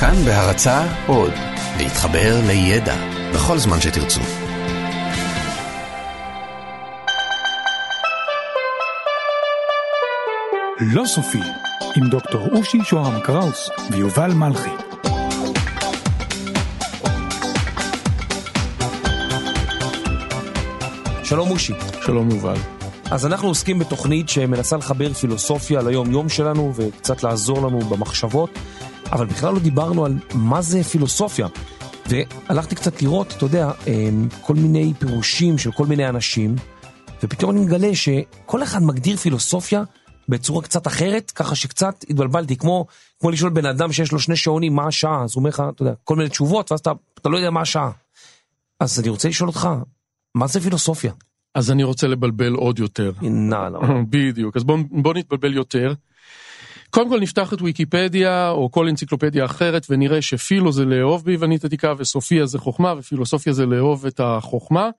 כאן 0.00 0.14
בהרצה 0.24 0.82
עוד, 1.06 1.32
להתחבר 1.78 2.40
לידע 2.46 2.96
בכל 3.34 3.58
זמן 3.58 3.80
שתרצו. 3.80 4.20
לא 10.80 11.06
סופי, 11.06 11.40
עם 11.96 12.08
דוקטור 12.08 12.48
אושי 12.52 12.78
שוהם 12.84 13.20
קראוס 13.20 13.70
ויובל 13.90 14.32
מלכי. 14.32 14.70
שלום 21.24 21.50
אושי. 21.50 21.72
שלום 22.00 22.30
יובל. 22.30 22.56
אז 23.10 23.26
אנחנו 23.26 23.48
עוסקים 23.48 23.78
בתוכנית 23.78 24.28
שמנסה 24.28 24.76
לחבר 24.76 25.12
פילוסופיה 25.12 25.82
ליום-יום 25.82 26.28
שלנו 26.28 26.72
וקצת 26.76 27.22
לעזור 27.22 27.66
לנו 27.66 27.80
במחשבות, 27.80 28.50
אבל 29.12 29.26
בכלל 29.26 29.54
לא 29.54 29.60
דיברנו 29.60 30.04
על 30.04 30.18
מה 30.34 30.62
זה 30.62 30.82
פילוסופיה. 30.82 31.46
והלכתי 32.08 32.74
קצת 32.74 33.02
לראות, 33.02 33.34
אתה 33.36 33.44
יודע, 33.44 33.70
אמ, 33.86 34.28
כל 34.40 34.54
מיני 34.54 34.92
פירושים 34.98 35.58
של 35.58 35.72
כל 35.72 35.86
מיני 35.86 36.08
אנשים, 36.08 36.56
ופתאום 37.22 37.50
אני 37.50 37.60
מגלה 37.60 37.94
שכל 37.94 38.62
אחד 38.62 38.82
מגדיר 38.82 39.16
פילוסופיה 39.16 39.82
בצורה 40.28 40.62
קצת 40.62 40.86
אחרת, 40.86 41.30
ככה 41.30 41.54
שקצת 41.54 42.04
התבלבלתי, 42.10 42.56
כמו, 42.56 42.86
כמו 43.20 43.30
לשאול 43.30 43.50
בן 43.50 43.66
אדם 43.66 43.92
שיש 43.92 44.12
לו 44.12 44.18
שני 44.18 44.36
שעונים 44.36 44.74
מה 44.74 44.86
השעה, 44.86 45.24
אז 45.24 45.34
הוא 45.34 45.40
אומר 45.40 45.48
לך, 45.48 45.62
אתה 45.74 45.82
יודע, 45.82 45.94
כל 46.04 46.16
מיני 46.16 46.28
תשובות, 46.28 46.72
ואז 46.72 46.80
אתה, 46.80 46.92
אתה 47.20 47.28
לא 47.28 47.36
יודע 47.36 47.50
מה 47.50 47.60
השעה. 47.60 47.90
אז 48.80 49.00
אני 49.00 49.08
רוצה 49.08 49.28
לשאול 49.28 49.48
אותך, 49.48 49.68
מה 50.34 50.46
זה 50.46 50.60
פילוסופיה? 50.60 51.12
אז 51.54 51.70
אני 51.70 51.82
רוצה 51.82 52.06
לבלבל 52.06 52.54
עוד 52.54 52.78
יותר. 52.78 53.12
נא, 53.22 53.68
לא. 53.72 53.80
בדיוק, 54.10 54.56
אז 54.56 54.64
בואו 54.64 54.78
בוא 54.90 55.14
נתבלבל 55.14 55.54
יותר. 55.54 55.94
קודם 56.96 57.08
כל 57.08 57.20
נפתח 57.20 57.52
את 57.52 57.62
ויקיפדיה 57.62 58.50
או 58.50 58.70
כל 58.70 58.88
אנציקלופדיה 58.88 59.44
אחרת 59.44 59.86
ונראה 59.90 60.22
שפילו 60.22 60.72
זה 60.72 60.84
לאהוב 60.84 61.24
ביוונית 61.24 61.64
עתיקה 61.64 61.94
וסופיה 61.98 62.46
זה 62.46 62.58
חוכמה 62.58 62.94
ופילוסופיה 62.98 63.52
זה 63.52 63.66
לאהוב 63.66 64.06
את 64.06 64.20
החוכמה. 64.20 64.90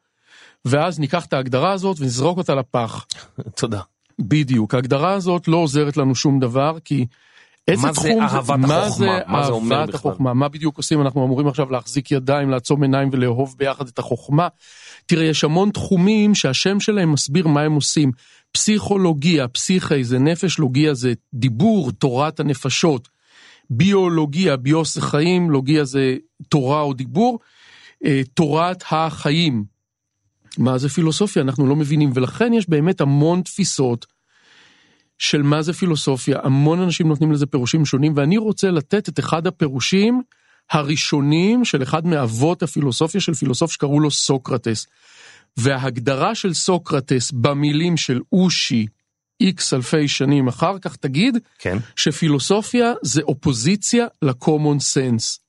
ואז 0.65 0.99
ניקח 0.99 1.25
את 1.25 1.33
ההגדרה 1.33 1.71
הזאת 1.71 1.97
ונזרוק 1.99 2.37
אותה 2.37 2.55
לפח. 2.55 3.05
תודה. 3.59 3.81
בדיוק, 4.19 4.73
ההגדרה 4.73 5.13
הזאת 5.13 5.47
לא 5.47 5.57
עוזרת 5.57 5.97
לנו 5.97 6.15
שום 6.15 6.39
דבר 6.39 6.77
כי 6.85 7.05
איזה 7.67 7.87
מה 7.87 7.93
זה 7.93 7.99
תחום 7.99 8.21
אהבת 8.21 8.49
מה 8.49 8.83
החוכמה? 8.83 8.89
זה 8.89 9.19
מה 9.27 9.43
זה 9.43 9.51
אומר 9.51 9.75
אהבת 9.79 9.87
בכלל? 9.93 10.11
החוכמה? 10.11 10.33
מה 10.33 10.47
בדיוק 10.47 10.77
עושים? 10.77 11.01
אנחנו 11.01 11.25
אמורים 11.25 11.47
עכשיו 11.47 11.71
להחזיק 11.71 12.11
ידיים, 12.11 12.49
לעצום 12.49 12.81
עיניים 12.81 13.09
ולאהוב 13.11 13.55
ביחד 13.57 13.87
את 13.87 13.99
החוכמה. 13.99 14.47
תראה, 15.05 15.25
יש 15.25 15.43
המון 15.43 15.71
תחומים 15.71 16.35
שהשם 16.35 16.79
שלהם 16.79 17.11
מסביר 17.11 17.47
מה 17.47 17.61
הם 17.61 17.73
עושים. 17.73 18.11
פסיכולוגיה, 18.57 19.47
פסיכי 19.47 20.03
זה 20.03 20.19
נפש, 20.19 20.59
לוגיה 20.59 20.93
זה 20.93 21.13
דיבור, 21.33 21.91
תורת 21.91 22.39
הנפשות. 22.39 23.09
ביולוגיה, 23.69 24.57
ביוס 24.57 24.95
זה 24.95 25.01
חיים, 25.01 25.51
לוגיה 25.51 25.85
זה 25.85 26.15
תורה 26.49 26.81
או 26.81 26.93
דיבור. 26.93 27.39
אה, 28.05 28.21
תורת 28.33 28.83
החיים. 28.91 29.63
מה 30.57 30.77
זה 30.77 30.89
פילוסופיה? 30.89 31.41
אנחנו 31.41 31.67
לא 31.67 31.75
מבינים, 31.75 32.11
ולכן 32.13 32.53
יש 32.53 32.69
באמת 32.69 33.01
המון 33.01 33.41
תפיסות 33.41 34.05
של 35.17 35.41
מה 35.41 35.61
זה 35.61 35.73
פילוסופיה. 35.73 36.39
המון 36.43 36.79
אנשים 36.79 37.07
נותנים 37.07 37.31
לזה 37.31 37.45
פירושים 37.45 37.85
שונים, 37.85 38.13
ואני 38.15 38.37
רוצה 38.37 38.71
לתת 38.71 39.09
את 39.09 39.19
אחד 39.19 39.47
הפירושים 39.47 40.21
הראשונים 40.71 41.65
של 41.65 41.83
אחד 41.83 42.05
מאבות 42.05 42.63
הפילוסופיה 42.63 43.21
של 43.21 43.33
פילוסוף 43.33 43.71
שקראו 43.71 43.99
לו 43.99 44.11
סוקרטס. 44.11 44.87
וההגדרה 45.57 46.35
של 46.35 46.53
סוקרטס 46.53 47.31
במילים 47.31 47.97
של 47.97 48.21
אושי 48.31 48.87
איקס 49.41 49.73
אלפי 49.73 50.07
שנים 50.07 50.47
אחר 50.47 50.79
כך 50.79 50.95
תגיד 50.95 51.37
כן. 51.59 51.77
שפילוסופיה 51.95 52.93
זה 53.01 53.21
אופוזיציה 53.21 54.05
לקומון 54.21 54.79
סנס. 54.79 55.39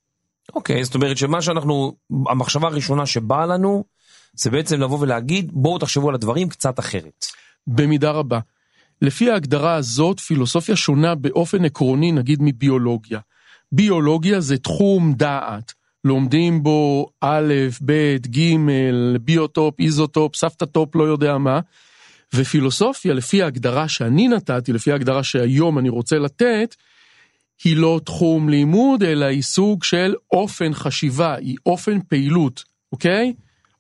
אוקיי, 0.55 0.85
זאת 0.85 0.95
אומרת 0.95 1.19
שמה 1.19 1.43
שאנחנו, 1.43 1.97
המחשבה 2.29 2.69
הראשונה 2.69 3.07
שבאה 3.07 3.47
לנו, 3.47 3.85
זה 4.35 4.51
בעצם 4.51 4.81
לבוא 4.81 4.99
ולהגיד, 5.01 5.51
בואו 5.53 5.79
תחשבו 5.79 6.09
על 6.09 6.15
הדברים 6.15 6.49
קצת 6.49 6.79
אחרת. 6.79 7.25
במידה 7.67 8.11
רבה. 8.11 8.41
לפי 9.03 9.31
ההגדרה 9.31 9.75
הזאת, 9.75 10.21
פילוסופיה 10.21 10.77
שונה 10.77 11.15
באופן 11.15 11.65
עקרוני, 11.65 12.13
נגיד, 12.13 12.39
מביולוגיה. 12.43 13.21
ביולוגיה 13.73 14.41
זה 14.41 14.59
תחום 14.59 15.13
דעת. 15.13 15.73
לומדים 16.05 16.63
בו 16.63 17.11
א', 17.21 17.55
ב', 17.85 18.17
ג', 18.27 18.57
ביוטופ, 19.21 19.81
איזוטופ, 19.81 20.37
סבתא 20.37 20.65
טופ, 20.65 20.97
לא 20.97 21.05
יודע 21.05 21.39
מה. 21.39 21.61
ופילוסופיה, 22.35 23.15
לפי 23.15 23.43
ההגדרה 23.43 23.89
שאני 23.89 24.29
נתתי, 24.29 24.73
לפי 24.73 24.93
ההגדרה 24.93 25.23
שהיום 25.23 25.79
אני 25.79 25.89
רוצה 25.89 26.19
לתת, 26.19 26.75
היא 27.65 27.77
לא 27.77 28.01
תחום 28.05 28.49
לימוד, 28.49 29.03
אלא 29.03 29.25
היא 29.25 29.43
סוג 29.43 29.85
של 29.85 30.15
אופן 30.33 30.75
חשיבה, 30.75 31.35
היא 31.35 31.57
אופן 31.67 32.01
פעילות, 32.09 32.65
אוקיי? 32.93 33.33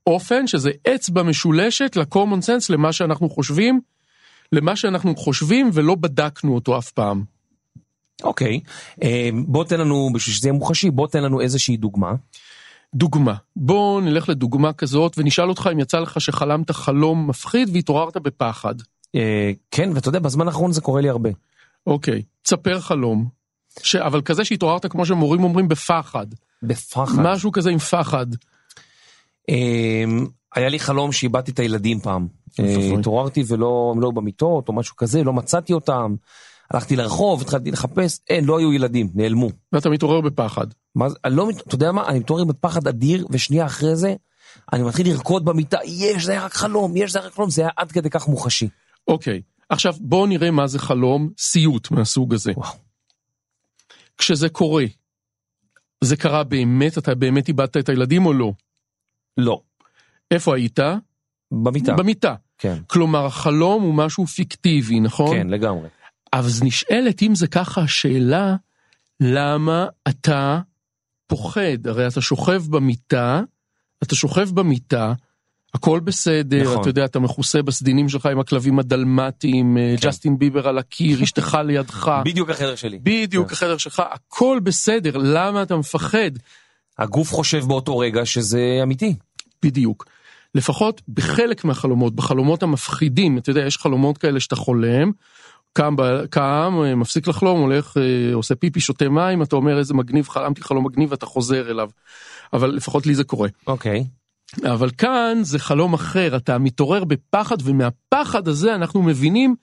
אופן 0.06 0.46
שזה 0.46 0.70
אצבע 0.94 1.22
משולשת 1.22 1.96
ל 1.96 2.03
common 2.03 2.42
sense, 2.42 2.66
למה 2.70 2.92
שאנחנו 2.92 3.30
חושבים, 3.30 3.80
למה 4.52 4.76
שאנחנו 4.76 5.16
חושבים 5.16 5.70
ולא 5.72 5.94
בדקנו 5.94 6.54
אותו 6.54 6.78
אף 6.78 6.90
פעם. 6.90 7.37
אוקיי, 8.22 8.60
אה, 9.02 9.30
בוא 9.46 9.64
תן 9.64 9.80
לנו, 9.80 10.10
בשביל 10.14 10.34
שזה 10.34 10.48
יהיה 10.48 10.58
מוחשי, 10.58 10.90
בוא 10.90 11.06
תן 11.06 11.22
לנו 11.22 11.40
איזושהי 11.40 11.76
דוגמה. 11.76 12.14
דוגמה, 12.94 13.34
בוא 13.56 14.00
נלך 14.00 14.28
לדוגמה 14.28 14.72
כזאת 14.72 15.14
ונשאל 15.18 15.48
אותך 15.48 15.68
אם 15.72 15.78
יצא 15.78 15.98
לך 15.98 16.20
שחלמת 16.20 16.70
חלום 16.70 17.26
מפחיד 17.26 17.70
והתעוררת 17.72 18.16
בפחד. 18.16 18.74
אה, 19.14 19.52
כן, 19.70 19.90
ואתה 19.94 20.08
יודע, 20.08 20.18
בזמן 20.18 20.46
האחרון 20.46 20.72
זה 20.72 20.80
קורה 20.80 21.00
לי 21.00 21.08
הרבה. 21.08 21.30
אוקיי, 21.86 22.22
תספר 22.42 22.80
חלום. 22.80 23.28
ש... 23.82 23.96
אבל 23.96 24.22
כזה 24.22 24.44
שהתעוררת 24.44 24.86
כמו 24.86 25.06
שמורים 25.06 25.44
אומרים 25.44 25.68
בפחד. 25.68 26.26
בפחד. 26.62 27.22
משהו 27.22 27.52
כזה 27.52 27.70
עם 27.70 27.78
פחד. 27.78 28.26
אה, 29.50 30.04
היה 30.54 30.68
לי 30.68 30.78
חלום 30.78 31.12
שאיבדתי 31.12 31.50
את 31.50 31.58
הילדים 31.58 32.00
פעם. 32.00 32.26
אה. 32.60 32.98
התעוררתי 32.98 33.44
ולא, 33.48 33.92
הם 33.94 34.00
לא 34.00 34.10
במיטות 34.10 34.68
או 34.68 34.72
משהו 34.72 34.96
כזה, 34.96 35.24
לא 35.24 35.32
מצאתי 35.32 35.72
אותם. 35.72 36.14
הלכתי 36.70 36.96
לרחוב, 36.96 37.40
התחלתי 37.40 37.70
לחפש, 37.70 38.20
אין, 38.28 38.44
לא 38.44 38.58
היו 38.58 38.72
ילדים, 38.72 39.10
נעלמו. 39.14 39.50
ואתה 39.72 39.90
מתעורר 39.90 40.20
בפחד. 40.20 40.66
מה 40.94 41.06
אני 41.24 41.36
לא, 41.36 41.48
אתה 41.66 41.74
יודע 41.74 41.92
מה, 41.92 42.08
אני 42.08 42.18
מתעורר 42.18 42.44
בפחד 42.44 42.88
אדיר, 42.88 43.26
ושנייה 43.30 43.66
אחרי 43.66 43.96
זה, 43.96 44.14
אני 44.72 44.82
מתחיל 44.82 45.08
לרקוד 45.08 45.44
במיטה, 45.44 45.78
יש, 45.84 46.24
זה 46.24 46.32
היה 46.32 46.44
רק 46.44 46.54
חלום, 46.54 46.96
יש, 46.96 47.12
זה 47.12 47.18
היה 47.18 47.26
רק 47.28 47.34
חלום, 47.34 47.50
זה 47.50 47.62
היה 47.62 47.70
עד 47.76 47.92
כדי 47.92 48.10
כך 48.10 48.28
מוחשי. 48.28 48.68
אוקיי, 49.08 49.42
עכשיו 49.68 49.94
בואו 50.00 50.26
נראה 50.26 50.50
מה 50.50 50.66
זה 50.66 50.78
חלום 50.78 51.30
סיוט 51.38 51.90
מהסוג 51.90 52.34
הזה. 52.34 52.52
וואו. 52.56 52.72
כשזה 54.18 54.48
קורה, 54.48 54.84
זה 56.04 56.16
קרה 56.16 56.44
באמת? 56.44 56.98
אתה 56.98 57.14
באמת 57.14 57.48
איבדת 57.48 57.76
את 57.76 57.88
הילדים 57.88 58.26
או 58.26 58.32
לא? 58.32 58.52
לא, 59.36 59.60
איפה 60.30 60.56
היית? 60.56 60.78
במיטה. 61.52 61.94
במיטה. 61.94 62.34
כן, 62.58 62.78
כלומר, 62.86 63.26
החלום 63.26 63.82
הוא 63.82 63.94
משהו 63.94 64.26
פיקטיבי, 64.26 65.00
נכון? 65.00 65.36
כן, 65.36 65.48
לגמרי. 65.48 65.88
אז 66.32 66.62
נשאלת, 66.62 67.22
אם 67.22 67.34
זה 67.34 67.46
ככה, 67.46 67.80
השאלה, 67.80 68.56
למה 69.20 69.86
אתה 70.08 70.60
פוחד? 71.26 71.86
הרי 71.86 72.06
אתה 72.06 72.20
שוכב 72.20 72.62
במיטה, 72.70 73.40
אתה 74.02 74.14
שוכב 74.14 74.48
במיטה, 74.54 75.12
הכל 75.74 76.00
בסדר, 76.00 76.62
נכון. 76.62 76.80
אתה 76.80 76.88
יודע, 76.88 77.04
אתה 77.04 77.18
מכוסה 77.18 77.62
בסדינים 77.62 78.08
שלך 78.08 78.26
עם 78.26 78.40
הכלבים 78.40 78.78
הדלמטיים, 78.78 79.78
אה, 79.78 79.94
כן. 80.00 80.08
ג'סטין 80.08 80.38
ביבר 80.38 80.68
על 80.68 80.78
הקיר, 80.78 81.22
אשתך 81.22 81.58
לידך, 81.66 82.12
בדיוק 82.24 82.50
החדר 82.50 82.74
שלי. 82.74 82.98
בדיוק 83.02 83.48
כן. 83.48 83.52
החדר 83.52 83.76
שלך, 83.76 84.02
הכל 84.10 84.60
בסדר, 84.62 85.16
למה 85.16 85.62
אתה 85.62 85.76
מפחד? 85.76 86.30
הגוף 86.98 87.32
חושב 87.32 87.64
באותו 87.64 87.98
רגע 87.98 88.26
שזה 88.26 88.80
אמיתי. 88.82 89.14
בדיוק. 89.62 90.04
לפחות 90.54 91.02
בחלק 91.08 91.64
מהחלומות, 91.64 92.14
בחלומות 92.14 92.62
המפחידים, 92.62 93.38
אתה 93.38 93.50
יודע, 93.50 93.60
יש 93.66 93.76
חלומות 93.76 94.18
כאלה 94.18 94.40
שאתה 94.40 94.56
חולם, 94.56 95.12
קם, 95.72 95.96
ב- 95.96 96.26
קם, 96.26 96.78
אה, 96.84 96.94
מפסיק 96.94 97.28
לחלום, 97.28 97.60
הולך, 97.60 97.96
אה, 97.96 98.34
עושה 98.34 98.54
פיפי, 98.54 98.80
שותה 98.80 99.08
מים, 99.08 99.42
אתה 99.42 99.56
אומר 99.56 99.78
איזה 99.78 99.94
מגניב, 99.94 100.28
חלמתי 100.28 100.62
חלום 100.62 100.86
מגניב 100.86 101.10
ואתה 101.10 101.26
חוזר 101.26 101.70
אליו. 101.70 101.90
אבל 102.52 102.70
לפחות 102.70 103.06
לי 103.06 103.14
זה 103.14 103.24
קורה. 103.24 103.48
אוקיי. 103.66 104.04
אבל 104.64 104.90
כאן 104.90 105.38
זה 105.42 105.58
חלום 105.58 105.94
אחר, 105.94 106.36
אתה 106.36 106.58
מתעורר 106.58 107.04
בפחד, 107.04 107.56
ומהפחד 107.64 108.48
הזה 108.48 108.74
אנחנו 108.74 109.02
מבינים 109.02 109.54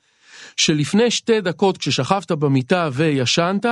שלפני 0.57 1.11
שתי 1.11 1.41
דקות 1.41 1.77
כששכבת 1.77 2.31
במיטה 2.31 2.89
וישנת, 2.93 3.65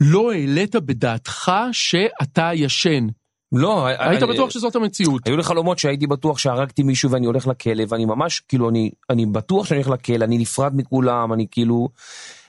לא 0.00 0.32
העלית 0.32 0.76
בדעתך 0.76 1.52
שאתה 1.72 2.50
ישן. 2.54 3.06
לא, 3.52 3.86
היית 3.86 4.22
בטוח 4.22 4.50
שזאת 4.50 4.76
המציאות. 4.76 5.26
היו 5.26 5.36
לי 5.36 5.42
חלומות 5.42 5.78
שהייתי 5.78 6.06
בטוח 6.06 6.38
שהרגתי 6.38 6.82
מישהו 6.82 7.10
ואני 7.10 7.26
הולך 7.26 7.46
לכלא, 7.46 7.84
ואני 7.88 8.04
ממש, 8.04 8.40
כאילו, 8.40 8.70
אני, 8.70 8.90
אני 9.10 9.26
בטוח 9.26 9.66
שאני 9.66 9.82
הולך 9.82 9.90
לכלא, 9.90 10.24
אני 10.24 10.38
נפרד 10.38 10.72
מכולם, 10.76 11.32
אני 11.32 11.46
כאילו... 11.50 11.88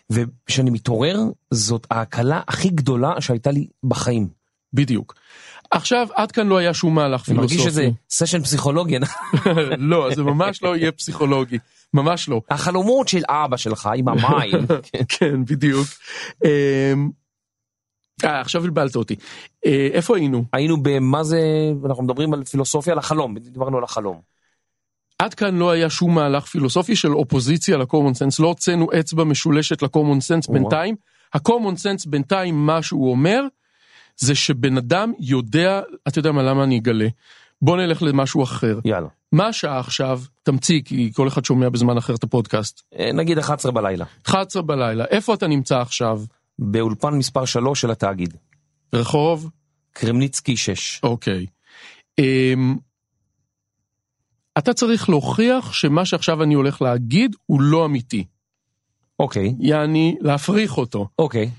וכשאני 0.09 0.69
מתעורר, 0.69 1.19
זאת 1.51 1.87
ההקלה 1.91 2.41
הכי 2.47 2.69
גדולה 2.69 3.21
שהייתה 3.21 3.51
לי 3.51 3.67
בחיים. 3.83 4.27
בדיוק. 4.73 5.15
עכשיו, 5.71 6.07
עד 6.13 6.31
כאן 6.31 6.47
לא 6.47 6.57
היה 6.57 6.73
שום 6.73 6.95
מהלך 6.95 7.29
אני 7.29 7.37
מרגיש 7.37 7.57
פילוסופי. 7.57 7.71
שזה 7.71 7.89
סשן 8.09 8.43
פסיכולוגי. 8.43 8.97
לא, 9.77 10.09
זה 10.15 10.23
ממש 10.23 10.63
לא 10.63 10.77
יהיה 10.77 10.91
פסיכולוגי. 10.91 11.57
ממש 11.93 12.29
לא. 12.29 12.41
החלומות 12.49 13.07
של 13.07 13.21
אבא 13.29 13.57
שלך 13.57 13.89
עם 13.95 14.07
המים. 14.07 14.65
כן, 15.19 15.45
בדיוק. 15.45 15.87
אה, 18.23 18.41
עכשיו 18.41 18.61
בלבלת 18.61 18.95
אותי. 18.95 19.15
אה, 19.65 19.87
איפה 19.91 20.17
היינו? 20.17 20.43
היינו 20.53 20.83
במה 20.83 21.23
זה, 21.23 21.41
אנחנו 21.85 22.03
מדברים 22.03 22.33
על 22.33 22.43
פילוסופיה, 22.43 22.93
על 22.93 22.99
החלום, 22.99 23.37
דיברנו 23.37 23.77
על 23.77 23.83
החלום. 23.83 24.21
עד 25.19 25.33
כאן 25.33 25.55
לא 25.55 25.71
היה 25.71 25.89
שום 25.89 26.15
מהלך 26.15 26.45
פילוסופי 26.45 26.95
של 26.95 27.13
אופוזיציה 27.13 27.77
לקומון 27.77 28.13
סנס, 28.13 28.39
לא 28.39 28.47
הוצאנו 28.47 28.87
אצבע 28.99 29.23
משולשת 29.23 29.81
לקומון 29.81 30.21
סנס. 30.21 30.47
בינתיים. 30.47 30.95
הקומון 31.33 31.75
סנס 31.75 32.05
בינתיים, 32.05 32.65
מה 32.65 32.81
שהוא 32.81 33.11
אומר, 33.11 33.41
זה 34.17 34.35
שבן 34.35 34.77
אדם 34.77 35.11
יודע, 35.19 35.81
אתה 36.07 36.19
יודע 36.19 36.31
מה, 36.31 36.43
למה 36.43 36.63
אני 36.63 36.79
אגלה? 36.79 37.07
בוא 37.61 37.77
נלך 37.77 38.01
למשהו 38.03 38.43
אחר. 38.43 38.79
יאללה. 38.85 39.07
מה 39.31 39.47
השעה 39.47 39.79
עכשיו? 39.79 40.21
תמציא, 40.43 40.81
כי 40.85 41.11
כל 41.13 41.27
אחד 41.27 41.45
שומע 41.45 41.69
בזמן 41.69 41.97
אחר 41.97 42.15
את 42.15 42.23
הפודקאסט. 42.23 42.81
אה, 42.99 43.11
נגיד 43.13 43.37
11 43.37 43.71
בלילה, 43.71 44.05
11 44.25 44.61
בלילה, 44.61 45.05
איפה 45.05 45.33
אתה 45.33 45.47
נמצא 45.47 45.79
עכשיו? 45.79 46.21
באולפן 46.59 47.13
מספר 47.13 47.45
3 47.45 47.81
של 47.81 47.91
התאגיד, 47.91 48.37
רחוב? 48.93 49.49
קרמניצקי 49.93 50.57
6. 50.57 50.99
אוקיי. 51.03 51.45
אמ, 52.19 52.75
אתה 54.57 54.73
צריך 54.73 55.09
להוכיח 55.09 55.73
שמה 55.73 56.05
שעכשיו 56.05 56.43
אני 56.43 56.53
הולך 56.53 56.81
להגיד 56.81 57.35
הוא 57.45 57.61
לא 57.61 57.85
אמיתי. 57.85 58.25
אוקיי, 59.19 59.55
יעני, 59.59 60.15
להפריך 60.21 60.77
אותו. 60.77 61.07
אוקיי, 61.19 61.49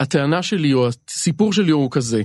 הטענה 0.00 0.42
שלי 0.42 0.72
או 0.72 0.88
הסיפור 0.88 1.52
שלי 1.52 1.70
הוא 1.70 1.90
כזה, 1.90 2.22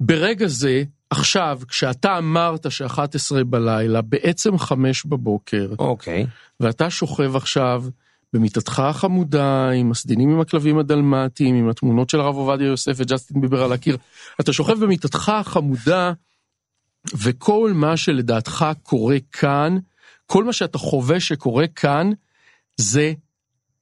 ברגע 0.00 0.46
זה, 0.46 0.82
עכשיו, 1.10 1.60
כשאתה 1.68 2.18
אמרת 2.18 2.70
ש-11 2.70 3.44
בלילה, 3.44 4.02
בעצם 4.02 4.58
5 4.58 5.06
בבוקר, 5.06 5.70
אוקיי, 5.78 6.26
ואתה 6.60 6.90
שוכב 6.90 7.36
עכשיו 7.36 7.84
במיטתך 8.32 8.78
החמודה, 8.78 9.70
עם 9.70 9.90
הסדינים 9.90 10.30
עם 10.30 10.40
הכלבים 10.40 10.78
הדלמטיים, 10.78 11.54
עם 11.54 11.68
התמונות 11.68 12.10
של 12.10 12.20
הרב 12.20 12.36
עובדיה 12.36 12.66
יוסף 12.66 12.92
וג'סטין 12.96 13.40
ביבר 13.40 13.62
על 13.62 13.72
הקיר, 13.72 13.96
אתה 14.40 14.52
שוכב 14.52 14.84
במיטתך 14.84 15.28
החמודה, 15.28 16.12
וכל 17.14 17.72
מה 17.74 17.96
שלדעתך 17.96 18.66
קורה 18.82 19.16
כאן, 19.32 19.78
כל 20.26 20.44
מה 20.44 20.52
שאתה 20.52 20.78
חווה 20.78 21.20
שקורה 21.20 21.66
כאן, 21.66 22.10
זה 22.76 23.12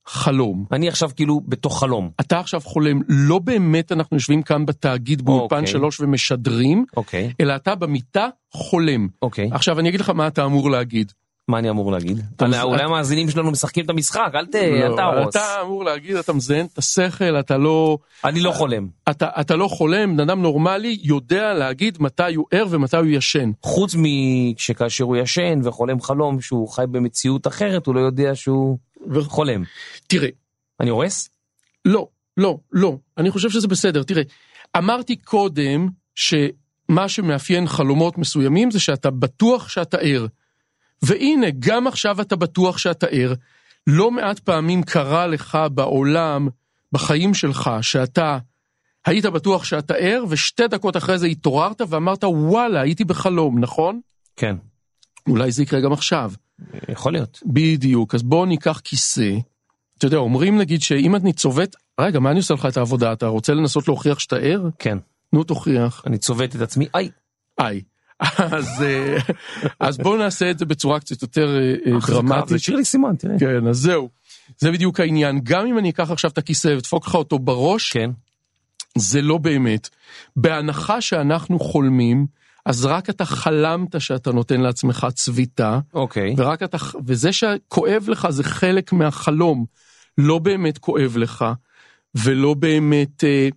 חלום. 0.09 0.65
אני 0.73 0.89
עכשיו 0.89 1.11
כאילו 1.17 1.41
בתוך 1.47 1.81
חלום. 1.81 2.11
אתה 2.21 2.39
עכשיו 2.41 2.61
חולם, 2.61 3.01
לא 3.09 3.39
באמת 3.39 3.93
אנחנו 3.93 4.17
יושבים 4.17 4.43
כאן 4.43 4.67
בתאגיד 4.67 5.23
באולפן 5.23 5.57
אוקיי. 5.57 5.67
שלוש 5.67 6.01
ומשדרים, 6.01 6.85
אוקיי, 6.97 7.33
אלא 7.41 7.57
אתה 7.57 7.75
במיטה 7.75 8.29
חולם. 8.53 9.09
אוקיי, 9.23 9.49
עכשיו 9.53 9.79
אני 9.79 9.89
אגיד 9.89 10.01
לך 10.01 10.11
מה 10.11 10.27
אתה 10.27 10.45
אמור 10.45 10.71
להגיד. 10.71 11.13
מה 11.49 11.59
אני 11.59 11.71
אמור 11.71 11.93
להגיד? 11.93 12.21
אולי 12.63 12.83
המאזינים 12.83 13.31
שלנו 13.31 13.51
משחקים 13.51 13.85
את 13.85 13.91
המשחק, 13.91 14.31
אל 14.35 14.47
לא, 14.89 14.97
תהרוס. 14.97 15.37
אתה 15.37 15.63
אמור 15.63 15.85
להגיד, 15.85 16.17
אתה 16.17 16.33
מזיין 16.33 16.67
את 16.67 16.79
השכל, 16.79 17.41
אתה 17.41 17.57
לא, 17.57 17.99
אני 18.25 18.41
לא 18.41 18.51
חולם. 18.51 18.89
אתה, 19.11 19.57
לא 19.57 19.69
חולם, 19.69 20.17
בן 20.17 20.21
אדם 20.21 20.43
נורמלי 20.43 20.99
יודע 21.03 21.55
להגיד 21.55 21.99
מתי 22.01 22.35
הוא 22.35 22.47
ער 22.51 22.67
ומתי 22.71 22.97
הוא 22.97 23.07
ישן. 23.07 23.51
חוץ 23.63 23.95
משכאשר 23.99 25.05
הוא 25.05 25.17
ישן 25.17 25.61
וחולם 25.65 26.01
חלום 26.01 26.41
שהוא 26.41 26.69
חי 26.69 26.85
במציאות 26.91 27.47
אחרת, 27.47 27.87
הוא 27.87 27.95
לא 27.95 28.01
יודע 28.01 28.35
שהוא 28.35 28.79
חולם. 29.23 29.63
תראה, 30.07 30.29
אני 30.81 30.91
הורס? 30.91 31.29
לא, 31.85 32.09
לא, 32.37 32.59
לא, 32.73 32.97
אני 33.19 33.31
חושב 33.31 33.51
שזה 33.51 33.69
בסדר. 33.69 34.03
תראה, 34.03 34.23
אמרתי 34.77 35.17
קודם 35.17 35.89
שמה 36.15 37.09
שמאפיין 37.09 37.67
חלומות 37.67 38.19
מסוימים 38.19 38.71
זה 38.71 38.81
שאתה 38.81 39.11
בטוח 39.11 39.69
שאתה 39.69 39.97
ער. 39.97 40.27
והנה, 41.03 41.47
גם 41.59 41.87
עכשיו 41.87 42.21
אתה 42.21 42.37
בטוח 42.37 42.79
שאתה 42.79 43.07
ער. 43.07 43.35
לא 43.87 44.11
מעט 44.11 44.39
פעמים 44.39 44.83
קרה 44.83 45.27
לך 45.27 45.59
בעולם, 45.75 46.49
בחיים 46.93 47.35
שלך, 47.35 47.71
שאתה 47.83 48.39
היית 49.07 49.27
בטוח 49.27 49.65
שאתה 49.65 49.95
ער, 49.95 50.25
ושתי 50.29 50.69
דקות 50.69 50.97
אחרי 50.97 51.19
זה 51.19 51.27
התעוררת 51.27 51.81
ואמרת, 51.89 52.25
וואלה, 52.25 52.81
הייתי 52.81 53.05
בחלום, 53.05 53.59
נכון? 53.59 54.01
כן, 54.37 54.57
אולי 55.29 55.53
זה 55.53 55.63
יקרה 55.63 55.81
גם 55.81 55.93
עכשיו. 55.93 56.33
יכול 56.89 57.13
להיות. 57.13 57.43
בדיוק, 57.47 58.15
אז 58.15 58.23
בואו 58.23 58.45
ניקח 58.45 58.81
כיסא. 58.85 59.31
אתה 59.99 60.07
יודע, 60.07 60.17
אומרים 60.17 60.59
נגיד 60.59 60.83
שאם 60.83 61.17
אני 61.17 61.33
צובט, 61.33 61.77
רגע, 62.01 62.21
מה 62.21 62.31
אני 62.31 62.39
עושה 62.39 62.55
לך 62.55 62.67
את 62.67 62.77
העבודה? 62.77 63.13
אתה 63.13 63.27
רוצה 63.27 63.55
לנסות 63.55 63.89
להוכיח 63.89 64.19
שאתה 64.19 64.37
ער? 64.37 64.69
כן, 64.79 64.99
נו, 65.33 65.45
תוכיח. 65.45 66.03
אני 66.07 66.19
צובט 66.19 66.57
את 66.57 66.61
עצמי, 66.61 66.87
איי, 66.95 67.11
איי. 67.61 67.83
אז, 68.39 68.83
אה, 68.83 69.19
אז 69.81 69.99
בואו 69.99 70.17
נעשה 70.17 70.51
את 70.51 70.59
זה 70.59 70.65
בצורה 70.65 71.01
קצת 71.01 71.23
יותר 71.23 71.59
אה, 71.59 71.93
אה, 71.93 71.99
דרמטית. 72.07 72.49
זה 72.49 72.59
שירלי 72.59 72.85
סימן, 72.85 73.17
תראה. 73.17 73.39
כן, 73.39 73.67
אז 73.67 73.77
זהו. 73.77 74.09
זה 74.59 74.73
בדיוק 74.73 75.01
העניין. 75.01 75.41
גם 75.43 75.67
אם 75.67 75.79
אני 75.79 75.91
אקח 75.91 76.11
עכשיו 76.11 76.31
את 76.31 76.39
הכיסא 76.39 76.69
ודפוק 76.69 77.07
לך 77.07 77.15
אותו 77.15 77.39
בראש, 77.39 77.93
כן, 77.93 78.11
זה 78.99 79.23
לא 79.23 79.39
באמת. 79.39 79.89
בהנחה 80.37 81.01
שאנחנו 81.01 81.59
חולמים, 81.59 82.27
אז 82.67 82.85
רק 82.85 83.11
אתה 83.11 83.25
חלמת 83.25 84.01
שאתה 84.01 84.33
נותן 84.33 84.61
לעצמך 84.61 85.07
צביטה, 85.15 85.81
אוקיי. 85.95 86.35
ורק 86.37 86.63
אתה, 86.63 86.77
וזה 87.07 87.33
שכואב 87.33 88.05
לך 88.09 88.29
זה 88.31 88.45
חלק 88.45 88.93
מהחלום. 88.93 89.65
לא 90.19 90.39
באמת 90.39 90.79
כואב 90.79 91.17
לך, 91.17 91.45
ולא 92.15 92.55
באמת 92.55 93.25
אה, 93.25 93.49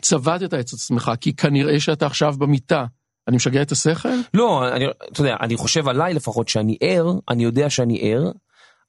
צבטת 0.00 0.54
את 0.54 0.72
עצמך, 0.72 1.12
כי 1.20 1.32
כנראה 1.32 1.80
שאתה 1.80 2.06
עכשיו 2.06 2.34
במיטה. 2.38 2.84
אני 3.28 3.36
משגע 3.36 3.62
את 3.62 3.72
השכל? 3.72 4.08
לא, 4.34 4.68
אני, 4.68 4.84
אתה 5.12 5.20
יודע, 5.20 5.36
אני 5.40 5.56
חושב 5.56 5.88
עליי 5.88 6.14
לפחות 6.14 6.48
שאני 6.48 6.76
ער, 6.80 7.12
אני 7.28 7.44
יודע 7.44 7.70
שאני 7.70 7.98
ער, 8.02 8.30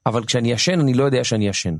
אבל 0.06 0.24
כשאני 0.24 0.52
ישן 0.52 0.80
אני 0.80 0.94
לא 0.94 1.04
יודע 1.04 1.24
שאני 1.24 1.48
ישן. 1.48 1.76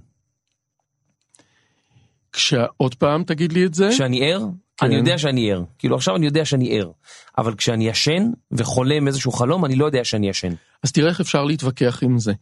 כשעוד 2.32 2.94
פעם 2.94 3.24
תגיד 3.24 3.52
לי 3.52 3.66
את 3.66 3.74
זה? 3.74 3.88
כשאני 3.90 4.32
ער, 4.32 4.40
כן. 4.76 4.86
אני 4.86 4.94
יודע 4.94 5.18
שאני 5.18 5.52
ער. 5.52 5.62
כאילו 5.78 5.96
עכשיו 5.96 6.16
אני 6.16 6.26
יודע 6.26 6.44
שאני 6.44 6.78
ער. 6.78 6.90
אבל 7.38 7.54
כשאני 7.54 7.88
ישן 7.88 8.30
וחולם 8.52 9.06
איזשהו 9.06 9.32
חלום, 9.32 9.64
אני 9.64 9.76
לא 9.76 9.86
יודע 9.86 10.04
שאני 10.04 10.28
ישן. 10.28 10.52
אז 10.82 10.92
תראה 10.92 11.08
איך 11.08 11.20
אפשר 11.20 11.44
להתווכח 11.44 12.02
עם 12.02 12.18
זה. 12.18 12.32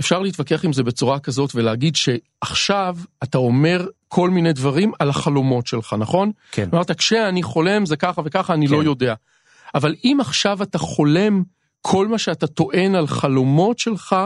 אפשר 0.00 0.18
להתווכח 0.18 0.64
עם 0.64 0.72
זה 0.72 0.82
בצורה 0.82 1.18
כזאת 1.18 1.54
ולהגיד 1.54 1.96
שעכשיו 1.96 2.96
אתה 3.22 3.38
אומר 3.38 3.86
כל 4.08 4.30
מיני 4.30 4.52
דברים 4.52 4.92
על 4.98 5.08
החלומות 5.10 5.66
שלך, 5.66 5.96
נכון? 5.98 6.32
כן. 6.52 6.68
אמרת, 6.74 6.90
כשאני 6.90 7.42
חולם 7.42 7.86
זה 7.86 7.96
ככה 7.96 8.22
וככה, 8.24 8.54
אני 8.54 8.66
כן. 8.66 8.74
לא 8.74 8.82
יודע. 8.82 9.14
אבל 9.74 9.94
אם 10.04 10.18
עכשיו 10.20 10.62
אתה 10.62 10.78
חולם, 10.78 11.42
כל 11.82 12.08
מה 12.08 12.18
שאתה 12.18 12.46
טוען 12.46 12.94
על 12.94 13.06
חלומות 13.06 13.78
שלך, 13.78 14.16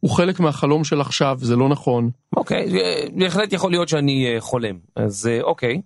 הוא 0.00 0.10
חלק 0.10 0.40
מהחלום 0.40 0.84
של 0.84 1.00
עכשיו, 1.00 1.38
זה 1.40 1.56
לא 1.56 1.68
נכון. 1.68 2.10
אוקיי, 2.36 2.72
בהחלט 3.14 3.52
יכול 3.52 3.70
להיות 3.70 3.88
שאני 3.88 4.34
אה, 4.34 4.40
חולם. 4.40 4.76
אז 4.96 5.26
אה, 5.26 5.42
אוקיי. 5.42 5.80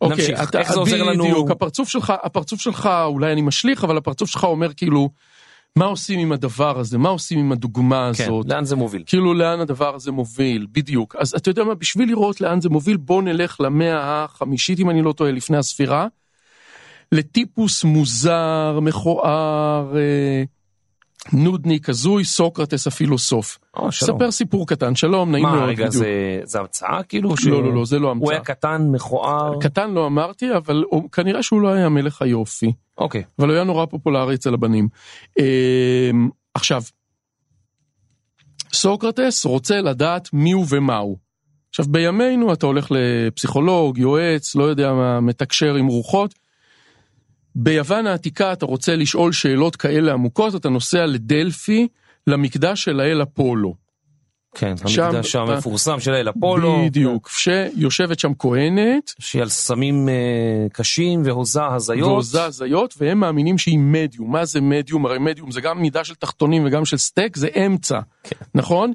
אוקיי, 0.00 0.16
נמשיך. 0.16 0.42
אתה, 0.42 0.58
איך 0.58 0.72
זה 0.72 0.78
עוזר 0.78 1.02
לנו? 1.02 1.24
בדיוק, 1.24 1.50
הפרצוף 1.50 1.88
שלך, 1.88 2.12
הפרצוף 2.22 2.60
שלך, 2.60 2.88
אולי 3.04 3.32
אני 3.32 3.42
משליך, 3.42 3.84
אבל 3.84 3.96
הפרצוף 3.96 4.30
שלך 4.30 4.44
אומר 4.44 4.72
כאילו, 4.72 5.10
מה 5.76 5.84
עושים 5.84 6.18
עם 6.18 6.32
הדבר 6.32 6.78
הזה? 6.78 6.98
מה 6.98 7.08
עושים 7.08 7.38
עם 7.38 7.52
הדוגמה 7.52 8.10
כן, 8.14 8.24
הזאת? 8.24 8.46
לאן 8.48 8.64
זה 8.64 8.76
מוביל? 8.76 9.02
כאילו 9.06 9.34
לאן 9.34 9.60
הדבר 9.60 9.94
הזה 9.94 10.12
מוביל, 10.12 10.66
בדיוק. 10.72 11.16
אז 11.16 11.34
אתה 11.34 11.50
יודע 11.50 11.64
מה, 11.64 11.74
בשביל 11.74 12.08
לראות 12.08 12.40
לאן 12.40 12.60
זה 12.60 12.68
מוביל, 12.68 12.96
בוא 12.96 13.22
נלך 13.22 13.60
למאה 13.60 14.24
החמישית, 14.24 14.80
אם 14.80 14.90
אני 14.90 15.02
לא 15.02 15.12
טועה, 15.12 15.32
לפני 15.32 15.56
הספירה, 15.56 16.06
לטיפוס 17.12 17.84
מוזר, 17.84 18.78
מכוער, 18.82 19.96
אה, 19.96 20.42
נודניק, 21.32 21.88
הזוי, 21.88 22.24
סוקרטס 22.24 22.86
הפילוסוף. 22.86 23.58
או, 23.76 23.92
שלום. 23.92 24.16
ספר 24.18 24.30
סיפור 24.30 24.66
קטן, 24.66 24.94
שלום, 24.94 25.30
נעים 25.32 25.44
מה, 25.44 25.52
מאוד. 25.56 25.68
רגע, 25.68 25.86
בדיוק. 25.86 25.92
זה, 26.04 26.08
זה 26.44 26.58
המצאה 26.58 27.02
כאילו? 27.02 27.36
ש- 27.36 27.46
לא, 27.46 27.62
לא, 27.62 27.74
לא, 27.74 27.84
זה 27.84 27.98
לא 27.98 28.06
הוא 28.06 28.10
המצאה. 28.10 28.30
היה 28.30 28.40
קטן, 28.40 28.82
מכוער? 28.92 29.58
קטן 29.60 29.90
לא 29.90 30.06
אמרתי, 30.06 30.56
אבל 30.56 30.84
הוא- 30.90 31.10
כנראה 31.10 31.42
שהוא 31.42 31.60
לא 31.60 31.68
היה 31.68 31.88
מלך 31.88 32.22
היופי. 32.22 32.72
אוקיי. 32.98 33.22
אבל 33.38 33.48
הוא 33.48 33.54
היה 33.54 33.64
נורא 33.64 33.86
פופולרי 33.86 34.34
אצל 34.34 34.54
הבנים. 34.54 34.88
אמ, 35.38 35.44
עכשיו, 36.54 36.82
סוקרטס 38.72 39.44
רוצה 39.44 39.80
לדעת 39.80 40.28
מי 40.32 40.52
הוא 40.52 40.66
ומה 40.68 40.96
הוא. 40.96 41.16
עכשיו, 41.70 41.84
בימינו 41.88 42.52
אתה 42.52 42.66
הולך 42.66 42.88
לפסיכולוג, 42.90 43.98
יועץ, 43.98 44.54
לא 44.56 44.64
יודע 44.64 44.92
מה, 44.92 45.20
מתקשר 45.20 45.74
עם 45.74 45.86
רוחות. 45.86 46.34
ביוון 47.54 48.06
העתיקה 48.06 48.52
אתה 48.52 48.66
רוצה 48.66 48.96
לשאול 48.96 49.32
שאלות 49.32 49.76
כאלה 49.76 50.12
עמוקות, 50.12 50.54
אתה 50.54 50.68
נוסע 50.68 51.06
לדלפי, 51.06 51.88
למקדש 52.26 52.84
של 52.84 53.00
האל 53.00 53.22
אפולו. 53.22 53.74
כן, 54.54 54.74
שם- 54.86 55.02
המקדש 55.02 55.36
המפורסם 55.36 56.00
של 56.00 56.12
האל 56.14 56.28
אפולו. 56.30 56.82
בדיוק, 56.84 57.28
שיושבת 57.28 58.18
שם 58.18 58.32
כהנת, 58.38 59.12
שהיא 59.18 59.42
על 59.42 59.48
סמים 59.48 60.08
אה, 60.08 60.14
קשים 60.72 61.22
והוזה 61.24 61.66
הזיות. 61.66 62.08
והוזה 62.08 62.44
הזיות, 62.44 62.94
והם 63.00 63.20
מאמינים 63.20 63.58
שהיא 63.58 63.78
מדיום. 63.78 64.32
מה 64.32 64.44
זה 64.44 64.60
מדיום? 64.60 65.06
הרי 65.06 65.18
מדיום 65.18 65.50
זה 65.50 65.60
גם 65.60 65.80
מידה 65.82 66.04
של 66.04 66.14
תחתונים 66.14 66.66
וגם 66.66 66.84
של 66.84 66.96
סטייק, 66.96 67.36
זה 67.36 67.48
אמצע, 67.66 68.00
כן. 68.22 68.36
נכון? 68.54 68.92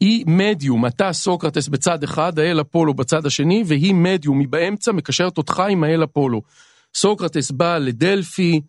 היא 0.00 0.24
מדיום, 0.26 0.86
אתה 0.86 1.12
סוקרטס 1.12 1.68
בצד 1.68 2.02
אחד, 2.02 2.38
האל 2.38 2.60
אפולו 2.60 2.94
בצד 2.94 3.26
השני, 3.26 3.62
והיא 3.66 3.94
מדיום, 3.94 4.40
היא 4.40 4.48
באמצע, 4.48 4.92
מקשרת 4.92 5.38
אותך 5.38 5.62
עם 5.70 5.84
האל 5.84 6.04
אפולו. 6.04 6.42
סוקרטס 6.94 7.50
בא 7.50 7.78
לדלפי, 7.78 8.60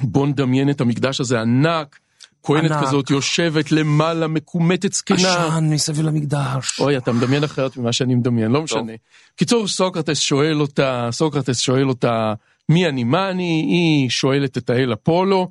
בוא 0.00 0.26
נדמיין 0.26 0.70
את 0.70 0.80
המקדש 0.80 1.20
הזה 1.20 1.40
ענק, 1.40 1.98
כהנת 2.42 2.70
ענק. 2.70 2.84
כזאת 2.84 3.10
יושבת 3.10 3.72
למעלה, 3.72 4.26
מקומטת 4.26 4.92
זקנה. 4.92 5.16
עשן 5.18 5.64
מסביב 5.70 6.06
למקדש. 6.06 6.80
אוי, 6.80 6.96
אתה 6.96 7.12
מדמיין 7.12 7.44
אחרת 7.44 7.76
ממה 7.76 7.92
שאני 7.92 8.14
מדמיין, 8.14 8.50
לא 8.50 8.62
משנה. 8.62 8.92
קיצור, 9.36 9.68
סוקרטס 9.68 10.18
שואל 10.18 10.60
אותה, 10.60 11.08
סוקרטס 11.12 11.58
שואל 11.60 11.88
אותה, 11.88 12.34
מי 12.68 12.88
אני, 12.88 13.04
מה 13.04 13.30
אני, 13.30 13.66
היא 13.68 14.10
שואלת 14.10 14.58
את 14.58 14.70
האל 14.70 14.92
אפולו, 14.92 15.50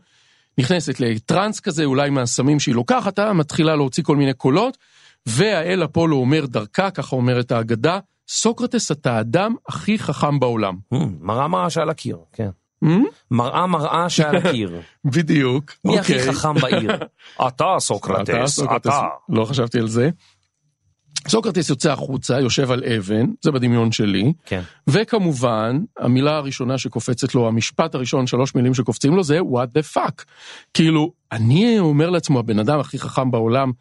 נכנסת 0.58 1.00
לטראנס 1.00 1.60
כזה, 1.60 1.86
אולי 1.86 2.10
מהסמים 2.10 2.60
שהיא 2.60 2.75
לוקחת, 2.75 3.20
אה, 3.20 3.34
מתחילה 3.34 3.75
להוציא 3.75 4.03
כל 4.03 4.15
מיני 4.15 4.34
קולות, 4.34 4.77
והאל 5.25 5.84
אפולו 5.84 6.15
אומר 6.15 6.46
דרכה, 6.46 6.91
ככה 6.91 7.15
אומרת 7.15 7.51
האגדה, 7.51 8.00
סוקרטס, 8.27 8.91
אתה 8.91 9.17
האדם 9.17 9.55
הכי 9.67 10.00
חכם 10.00 10.39
בעולם. 10.39 10.77
Hmm, 10.93 10.98
מראה 11.19 11.48
מראה 11.48 11.69
שעל 11.69 11.89
הקיר, 11.89 12.17
כן. 12.34 12.50
Hmm? 12.86 12.88
מראה 13.31 13.67
מראה 13.67 14.10
שעל 14.10 14.36
הקיר. 14.36 14.81
בדיוק. 15.15 15.72
מי 15.86 16.00
הכי 16.00 16.13
אוקיי. 16.13 16.34
חכם 16.34 16.53
בעיר? 16.53 16.91
אתה 17.48 17.75
סוקרטס. 17.79 18.60
אתה. 18.75 19.01
לא 19.29 19.46
חשבתי 19.46 19.79
על 19.79 19.88
זה. 19.88 20.10
סוקרטס 21.27 21.69
יוצא 21.69 21.91
החוצה, 21.91 22.39
יושב 22.39 22.72
על 22.72 22.84
אבן, 22.84 23.25
זה 23.41 23.51
בדמיון 23.51 23.91
שלי, 23.91 24.34
כן. 24.46 24.62
וכמובן, 24.88 25.79
המילה 25.98 26.38
הראשונה 26.38 26.77
שקופצת 26.77 27.36
לו, 27.36 27.48
המשפט 27.48 27.96
הראשון, 27.96 28.27
שלוש 28.27 28.55
מילים 28.55 28.74
שקופצים 28.74 29.15
לו 29.15 29.24
זה 29.24 29.39
what 29.39 29.77
the 29.79 29.96
fuck. 29.96 30.24
כאילו, 30.74 31.12
אני 31.31 31.79
אומר 31.79 32.10
לעצמו, 32.10 32.39
הבן 32.39 32.60
אדם 32.60 32.79
הכי 32.79 33.00
חכם 33.00 33.31
בעולם, 33.31 33.72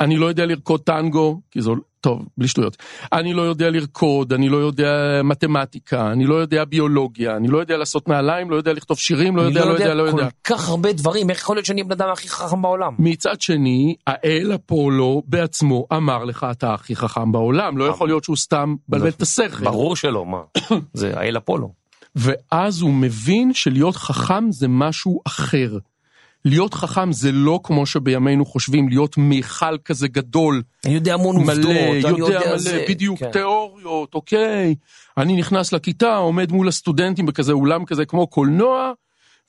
אני 0.00 0.16
לא 0.16 0.26
יודע 0.26 0.46
לרקוד 0.46 0.80
טנגו, 0.80 1.40
כי 1.50 1.60
זו, 1.60 1.74
טוב, 2.00 2.22
בלי 2.38 2.48
שטויות. 2.48 2.76
אני 3.12 3.32
לא 3.32 3.42
יודע 3.42 3.70
לרקוד, 3.70 4.32
אני 4.32 4.48
לא 4.48 4.56
יודע 4.56 5.20
מתמטיקה, 5.24 6.12
אני 6.12 6.24
לא 6.26 6.34
יודע 6.34 6.64
ביולוגיה, 6.64 7.36
אני 7.36 7.48
לא 7.48 7.58
יודע 7.58 7.76
לעשות 7.76 8.08
נעליים, 8.08 8.50
לא 8.50 8.56
יודע 8.56 8.72
לכתוב 8.72 8.98
שירים, 8.98 9.36
לא 9.36 9.42
אני 9.42 9.48
יודע, 9.48 9.64
לא 9.64 9.70
יודע, 9.70 9.94
לא 9.94 10.02
יודע. 10.02 10.28
כל 10.42 10.54
כך 10.54 10.68
הרבה 10.68 10.92
דברים, 10.92 11.30
איך 11.30 11.40
יכול 11.40 11.56
להיות 11.56 11.66
שאני 11.66 11.80
הבן 11.80 11.92
אדם 11.92 12.08
הכי 12.12 12.28
חכם 12.28 12.62
בעולם? 12.62 12.94
מצד 12.98 13.40
שני, 13.40 13.94
האל 14.06 14.52
אפולו 14.54 15.22
בעצמו 15.26 15.86
אמר 15.92 16.24
לך 16.24 16.46
אתה 16.50 16.74
הכי 16.74 16.96
חכם 16.96 17.32
בעולם, 17.32 17.78
לא 17.78 17.84
יכול 17.84 18.08
להיות 18.08 18.24
שהוא 18.24 18.36
סתם 18.36 18.74
בלבל 18.88 19.08
את 19.08 19.22
השכל. 19.22 19.64
ברור 19.64 19.96
שלא, 19.96 20.26
מה? 20.26 20.40
זה 20.94 21.12
האל 21.18 21.36
אפולו. 21.36 21.72
ואז 22.16 22.80
הוא 22.80 22.92
מבין 22.92 23.54
שלהיות 23.54 23.96
חכם 23.96 24.52
זה 24.52 24.68
משהו 24.68 25.20
אחר. 25.26 25.78
להיות 26.44 26.74
חכם 26.74 27.12
זה 27.12 27.32
לא 27.32 27.60
כמו 27.62 27.86
שבימינו 27.86 28.46
חושבים, 28.46 28.88
להיות 28.88 29.16
מיכל 29.18 29.78
כזה 29.84 30.08
גדול, 30.08 30.62
אני 30.84 30.94
יודע 30.94 31.14
המון 31.14 31.36
עובדות, 31.36 31.64
מלא, 31.64 31.80
אני 31.80 32.18
יודע 32.18 32.34
יודע 32.34 32.48
מלא, 32.48 32.58
זה. 32.58 32.84
בדיוק, 32.88 33.18
כן. 33.18 33.30
תיאוריות, 33.30 34.14
אוקיי. 34.14 34.74
אני 35.18 35.36
נכנס 35.36 35.72
לכיתה, 35.72 36.16
עומד 36.16 36.52
מול 36.52 36.68
הסטודנטים 36.68 37.26
בכזה 37.26 37.52
אולם 37.52 37.84
כזה 37.84 38.04
כמו 38.04 38.26
קולנוע, 38.26 38.92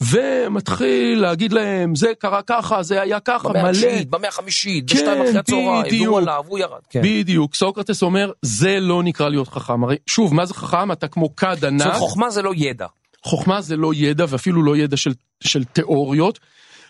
ומתחיל 0.02 1.22
להגיד 1.22 1.54
להם, 1.54 1.96
זה 1.96 2.08
קרה 2.20 2.42
ככה, 2.42 2.84
זה 2.84 3.02
היה 3.02 3.20
ככה, 3.20 3.50
במאה 3.50 3.62
מלא. 3.62 3.70
התשיעית, 3.70 4.10
במאה 4.10 4.30
החמישית, 4.30 4.90
כן, 4.90 4.96
בשתיים 4.96 5.22
אחרי 5.22 5.38
הצהריים. 5.38 6.08
והוא 6.08 6.18
עלה, 6.18 6.40
והוא 6.46 6.60
ירד. 6.60 6.82
כן. 6.90 7.02
בדיוק, 7.04 7.56
סוקרטס 7.56 8.04
אומר, 8.04 8.32
זה 8.42 8.80
לא 8.80 9.04
נקרא 9.04 9.30
להיות 9.30 9.48
חכם. 9.48 9.84
הרי, 9.84 9.96
שוב, 10.08 10.34
מה 10.34 10.46
זה 10.46 10.54
חכם? 10.54 10.92
אתה 10.92 11.08
כמו 11.08 11.36
כד 11.36 11.66
ענק. 11.66 11.94
חוכמה 11.94 12.30
זה 12.30 12.42
לא 12.42 12.52
ידע. 12.56 12.88
חוכמה 13.24 13.62
זה 13.62 13.78
לא 13.78 13.94
ידע, 13.94 14.26
ואפילו 14.30 14.64
לא 14.64 14.78
ידע 14.78 14.98
של, 14.98 15.14
של 15.44 15.64
תיאוריות. 15.64 16.40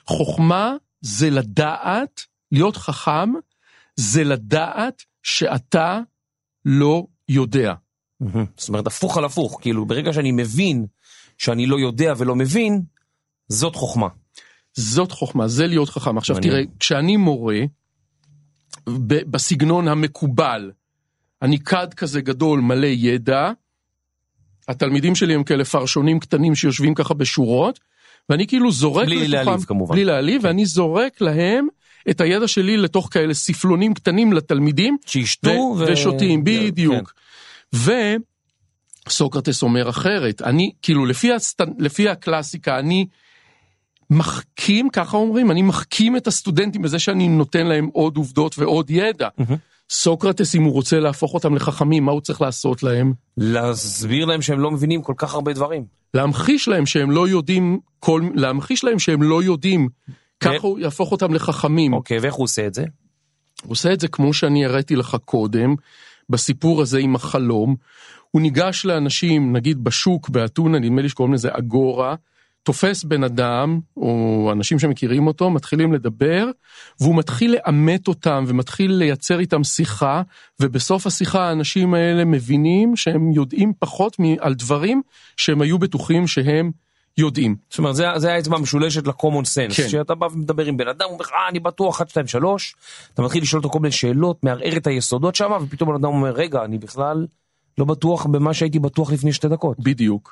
חוכמה 0.07 0.75
זה 1.01 1.29
לדעת, 1.29 2.21
להיות 2.51 2.77
חכם, 2.77 3.29
זה 3.95 4.23
לדעת 4.23 5.03
שאתה 5.23 5.99
לא 6.65 7.05
יודע. 7.29 7.73
זאת 8.57 8.69
אומרת, 8.69 8.87
הפוך 8.87 9.17
על 9.17 9.25
הפוך, 9.25 9.57
כאילו, 9.61 9.85
ברגע 9.85 10.13
שאני 10.13 10.31
מבין 10.31 10.85
שאני 11.37 11.65
לא 11.65 11.79
יודע 11.79 12.13
ולא 12.17 12.35
מבין, 12.35 12.81
זאת 13.47 13.75
חוכמה. 13.75 14.07
זאת 14.73 15.11
חוכמה, 15.11 15.47
זה 15.47 15.67
להיות 15.67 15.89
חכם. 15.89 16.17
עכשיו 16.17 16.35
מעניין. 16.35 16.53
תראה, 16.53 16.63
כשאני 16.79 17.17
מורה, 17.17 17.59
ב- 18.89 19.31
בסגנון 19.31 19.87
המקובל, 19.87 20.71
אני 21.41 21.59
כד 21.59 21.93
כזה 21.93 22.21
גדול, 22.21 22.59
מלא 22.59 22.87
ידע, 22.87 23.51
התלמידים 24.67 25.15
שלי 25.15 25.33
הם 25.33 25.43
כאלה 25.43 25.65
פרשונים 25.65 26.19
קטנים 26.19 26.55
שיושבים 26.55 26.93
ככה 26.95 27.13
בשורות, 27.13 27.79
ואני 28.29 28.47
כאילו 28.47 28.71
זורק 28.71 29.05
בלי 29.05 29.27
לתוכם, 29.27 29.45
להעליב, 29.45 29.65
כמובן. 29.65 29.95
בלי 29.95 30.05
להעליב, 30.05 30.41
ואני 30.45 30.65
זורק 30.65 31.21
להם 31.21 31.67
את 32.09 32.21
הידע 32.21 32.47
שלי 32.47 32.77
לתוך 32.77 33.07
כאלה 33.11 33.33
ספלונים 33.33 33.93
קטנים 33.93 34.33
לתלמידים, 34.33 34.97
שישתו 35.05 35.49
ו- 35.49 35.73
ו... 35.77 35.85
ושותים, 35.91 36.45
כן. 36.45 36.67
בדיוק. 36.67 37.13
וסוקרטס 39.07 39.63
אומר 39.63 39.89
אחרת, 39.89 40.41
אני, 40.41 40.71
כאילו, 40.81 41.05
לפי, 41.05 41.33
הסט... 41.33 41.61
לפי 41.77 42.09
הקלאסיקה, 42.09 42.79
אני 42.79 43.05
מחכים, 44.09 44.89
ככה 44.89 45.17
אומרים, 45.17 45.51
אני 45.51 45.61
מחכים 45.61 46.17
את 46.17 46.27
הסטודנטים 46.27 46.81
בזה 46.81 46.99
שאני 46.99 47.27
נותן 47.27 47.67
להם 47.67 47.89
עוד 47.93 48.17
עובדות 48.17 48.59
ועוד 48.59 48.89
ידע. 48.89 49.27
מהמם. 49.37 49.55
סוקרטס, 49.91 50.55
אם 50.55 50.63
הוא 50.63 50.73
רוצה 50.73 50.99
להפוך 50.99 51.33
אותם 51.33 51.55
לחכמים, 51.55 52.05
מה 52.05 52.11
הוא 52.11 52.21
צריך 52.21 52.41
לעשות 52.41 52.83
להם? 52.83 53.13
להסביר 53.37 54.25
להם 54.25 54.41
שהם 54.41 54.59
לא 54.59 54.71
מבינים 54.71 55.01
כל 55.01 55.13
כך 55.17 55.33
הרבה 55.33 55.53
דברים. 55.53 55.85
להמחיש 56.13 56.67
להם 56.67 56.85
שהם 56.85 57.11
לא 57.11 57.27
יודעים, 57.27 57.79
כל... 57.99 58.21
להמחיש 58.35 58.83
להם 58.83 58.99
שהם 58.99 59.23
לא 59.23 59.43
יודעים, 59.43 59.89
ככה 60.39 60.67
הוא 60.67 60.79
יהפוך 60.79 61.11
אותם 61.11 61.33
לחכמים. 61.33 61.93
אוקיי, 61.93 62.19
ואיך 62.19 62.33
הוא 62.33 62.43
עושה 62.43 62.67
את 62.67 62.73
זה? 62.73 62.85
הוא 63.63 63.71
עושה 63.71 63.93
את 63.93 63.99
זה 63.99 64.07
כמו 64.07 64.33
שאני 64.33 64.65
הראיתי 64.65 64.95
לך 64.95 65.17
קודם, 65.25 65.75
בסיפור 66.29 66.81
הזה 66.81 66.99
עם 66.99 67.15
החלום. 67.15 67.75
הוא 68.31 68.41
ניגש 68.41 68.85
לאנשים, 68.85 69.55
נגיד 69.55 69.83
בשוק 69.83 70.29
באתונה, 70.29 70.79
נדמה 70.79 71.01
לי 71.01 71.09
שקוראים 71.09 71.33
לזה 71.33 71.49
אגורה, 71.51 72.15
תופס 72.63 73.03
בן 73.03 73.23
אדם, 73.23 73.79
או 73.97 74.49
אנשים 74.51 74.79
שמכירים 74.79 75.27
אותו, 75.27 75.49
מתחילים 75.49 75.93
לדבר, 75.93 76.47
והוא 76.99 77.15
מתחיל 77.15 77.55
לאמת 77.55 78.07
אותם 78.07 78.43
ומתחיל 78.47 78.91
לייצר 78.91 79.39
איתם 79.39 79.63
שיחה, 79.63 80.21
ובסוף 80.59 81.07
השיחה 81.07 81.49
האנשים 81.49 81.93
האלה 81.93 82.25
מבינים 82.25 82.95
שהם 82.95 83.31
יודעים 83.31 83.73
פחות 83.79 84.17
על 84.39 84.53
דברים 84.53 85.01
שהם 85.37 85.61
היו 85.61 85.79
בטוחים 85.79 86.27
שהם 86.27 86.71
יודעים. 87.17 87.55
זאת 87.69 87.79
אומרת, 87.79 87.95
זה, 87.95 88.05
זה 88.17 88.33
האצבע 88.33 88.57
המשולשת 88.57 89.07
ל-common 89.07 89.45
sense. 89.45 89.75
כן. 89.75 89.89
שאתה 89.89 90.15
בא 90.15 90.25
ומדבר 90.25 90.65
עם 90.65 90.77
בן 90.77 90.87
אדם, 90.87 91.05
הוא 91.05 91.13
אומר 91.13 91.21
לך, 91.21 91.31
אה, 91.31 91.49
אני 91.49 91.59
בטוח, 91.59 91.95
1, 91.95 92.09
2, 92.09 92.27
3, 92.27 92.75
אתה 93.13 93.21
מתחיל 93.21 93.43
לשאול 93.43 93.59
אותו 93.59 93.69
כל 93.69 93.79
מיני 93.79 93.91
שאלות, 93.91 94.43
מערער 94.43 94.77
את 94.77 94.87
היסודות 94.87 95.35
שם, 95.35 95.51
ופתאום 95.61 95.89
בן 95.89 95.95
אדם 95.95 96.05
אומר, 96.05 96.31
רגע, 96.31 96.63
אני 96.63 96.77
בכלל 96.77 97.27
לא 97.77 97.85
בטוח 97.85 98.25
במה 98.25 98.53
שהייתי 98.53 98.79
בטוח 98.79 99.11
לפני 99.11 99.33
שתי 99.33 99.47
דקות. 99.47 99.79
בדיוק. 99.79 100.31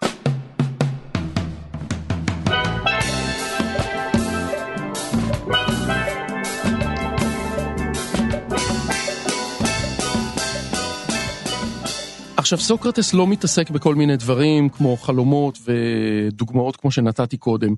עכשיו 12.50 12.60
סוקרטס 12.60 13.14
לא 13.14 13.28
מתעסק 13.28 13.70
בכל 13.70 13.96
מיני 13.96 14.18
דברים 14.18 14.70
כמו 14.70 14.98
חלומות 14.98 15.58
ודוגמאות 15.66 16.76
כמו 16.76 16.92
שנתתי 16.92 17.38
קודם. 17.38 17.74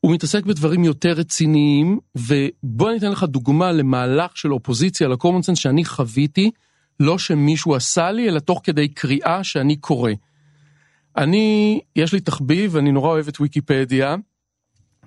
הוא 0.00 0.12
מתעסק 0.12 0.44
בדברים 0.44 0.84
יותר 0.84 1.12
רציניים 1.12 1.98
ובוא 2.16 2.90
אני 2.90 2.98
אתן 2.98 3.10
לך 3.10 3.24
דוגמה 3.24 3.72
למהלך 3.72 4.36
של 4.36 4.52
אופוזיציה 4.52 5.08
לקומון 5.08 5.42
סנס 5.42 5.58
שאני 5.58 5.84
חוויתי, 5.84 6.50
לא 7.00 7.18
שמישהו 7.18 7.74
עשה 7.74 8.10
לי 8.10 8.28
אלא 8.28 8.38
תוך 8.38 8.60
כדי 8.64 8.88
קריאה 8.88 9.44
שאני 9.44 9.76
קורא. 9.76 10.12
אני, 11.16 11.80
יש 11.96 12.12
לי 12.12 12.20
תחביב, 12.20 12.76
אני 12.76 12.92
נורא 12.92 13.08
אוהב 13.08 13.28
את 13.28 13.40
ויקיפדיה, 13.40 14.16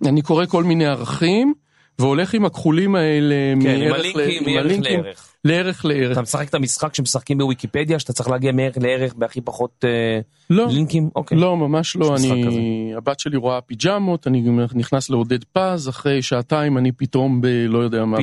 אני 0.06 0.22
קורא 0.22 0.46
כל 0.46 0.64
מיני 0.64 0.86
ערכים, 0.86 1.54
והולך 2.00 2.34
עם 2.34 2.46
הכחולים 2.46 2.96
האלה 2.96 3.36
כן, 3.62 3.80
מערך 3.80 4.80
לערך. 4.82 5.36
לערך 5.46 5.86
לערך. 5.86 6.12
אתה 6.12 6.22
משחק 6.22 6.50
את 6.50 6.54
המשחק 6.54 6.96
שמשחקים 6.96 7.38
בוויקיפדיה, 7.38 8.00
שאתה 8.00 8.14
צריך 8.14 8.30
להגיע 8.30 8.52
מערך 8.52 8.78
לערך 8.82 9.14
בהכי 9.14 9.42
פחות 9.42 9.86
אה, 9.86 10.20
לא, 10.50 10.68
לינקים? 10.70 11.10
אוקיי. 11.16 11.38
לא, 11.38 11.58
ממש 11.58 11.96
לא, 11.96 12.16
אני, 12.16 12.94
הבת 12.98 13.20
שלי 13.20 13.38
רואה 13.38 13.62
פיג'מות, 13.62 14.28
אני 14.28 14.44
נכנס 14.74 15.10
לעודד 15.10 15.44
פז, 15.54 15.90
אחרי 15.90 16.22
שעתיים 16.22 16.78
אני 16.78 16.92
פתאום 16.92 17.42
ב... 17.42 17.48
לא 17.48 17.80
יודע 17.80 18.06
מה. 18.06 18.18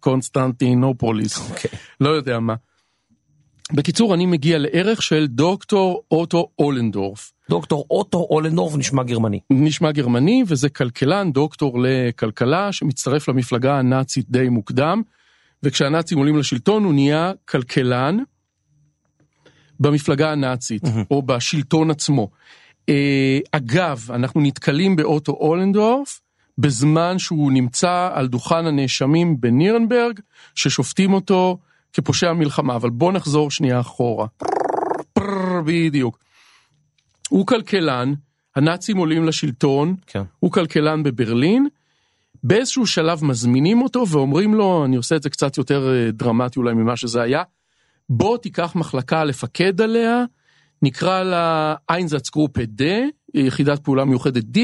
בקונסטנטינופוליס, 0.00 1.50
אוקיי. 1.50 1.70
לא 2.00 2.08
יודע 2.08 2.38
מה. 2.38 2.54
בקיצור, 3.72 4.14
אני 4.14 4.26
מגיע 4.26 4.58
לערך 4.58 5.02
של 5.02 5.26
דוקטור 5.26 6.02
אוטו 6.10 6.48
אולנדורף. 6.58 7.32
דוקטור 7.50 7.86
אוטו 7.90 8.26
אולנדורף 8.30 8.76
נשמע 8.76 9.02
גרמני. 9.02 9.40
נשמע 9.50 9.92
גרמני, 9.92 10.44
וזה 10.46 10.68
כלכלן, 10.68 11.32
דוקטור 11.32 11.78
לכלכלה, 11.82 12.72
שמצטרף 12.72 13.28
למפלגה 13.28 13.78
הנאצית 13.78 14.26
די 14.30 14.48
מוקדם, 14.48 15.02
וכשהנאצים 15.62 16.18
עולים 16.18 16.36
לשלטון 16.36 16.84
הוא 16.84 16.94
נהיה 16.94 17.32
כלכלן 17.48 18.16
במפלגה 19.80 20.32
הנאצית, 20.32 20.84
מהמם. 20.84 21.04
או 21.10 21.22
בשלטון 21.22 21.90
עצמו. 21.90 22.30
אה, 22.88 23.38
אגב, 23.52 24.08
אנחנו 24.10 24.40
נתקלים 24.40 24.96
באוטו 24.96 25.32
אולנדורף, 25.32 26.20
בזמן 26.58 27.18
שהוא 27.18 27.52
נמצא 27.52 28.10
על 28.12 28.28
דוכן 28.28 28.66
הנאשמים 28.66 29.40
בנירנברג, 29.40 30.20
ששופטים 30.54 31.12
אותו 31.12 31.58
כפושע 31.92 32.32
מלחמה. 32.32 32.76
אבל 32.76 32.90
בוא 32.90 33.12
נחזור 33.12 33.50
שנייה 33.50 33.80
אחורה. 33.80 34.26
בדיוק. 35.64 36.18
הוא 37.28 37.46
כלכלן, 37.46 38.12
הנאצים 38.56 38.96
עולים 38.96 39.24
לשלטון, 39.24 39.94
כן. 40.06 40.22
הוא 40.38 40.52
כלכלן 40.52 41.02
בברלין, 41.02 41.68
באיזשהו 42.42 42.86
שלב 42.86 43.24
מזמינים 43.24 43.82
אותו 43.82 44.08
ואומרים 44.08 44.54
לו, 44.54 44.84
אני 44.84 44.96
עושה 44.96 45.16
את 45.16 45.22
זה 45.22 45.30
קצת 45.30 45.58
יותר 45.58 45.92
אה, 45.92 46.10
דרמטי 46.10 46.58
אולי 46.58 46.74
ממה 46.74 46.96
שזה 46.96 47.22
היה, 47.22 47.42
בוא 48.10 48.38
תיקח 48.38 48.74
מחלקה 48.74 49.24
לפקד 49.24 49.80
עליה, 49.80 50.24
נקרא 50.82 51.22
לה 51.22 51.74
Einsatzgruppe 51.90 52.58
D, 52.58 52.82
יחידת 53.34 53.78
פעולה 53.84 54.04
מיוחדת 54.04 54.44
D, 54.56 54.60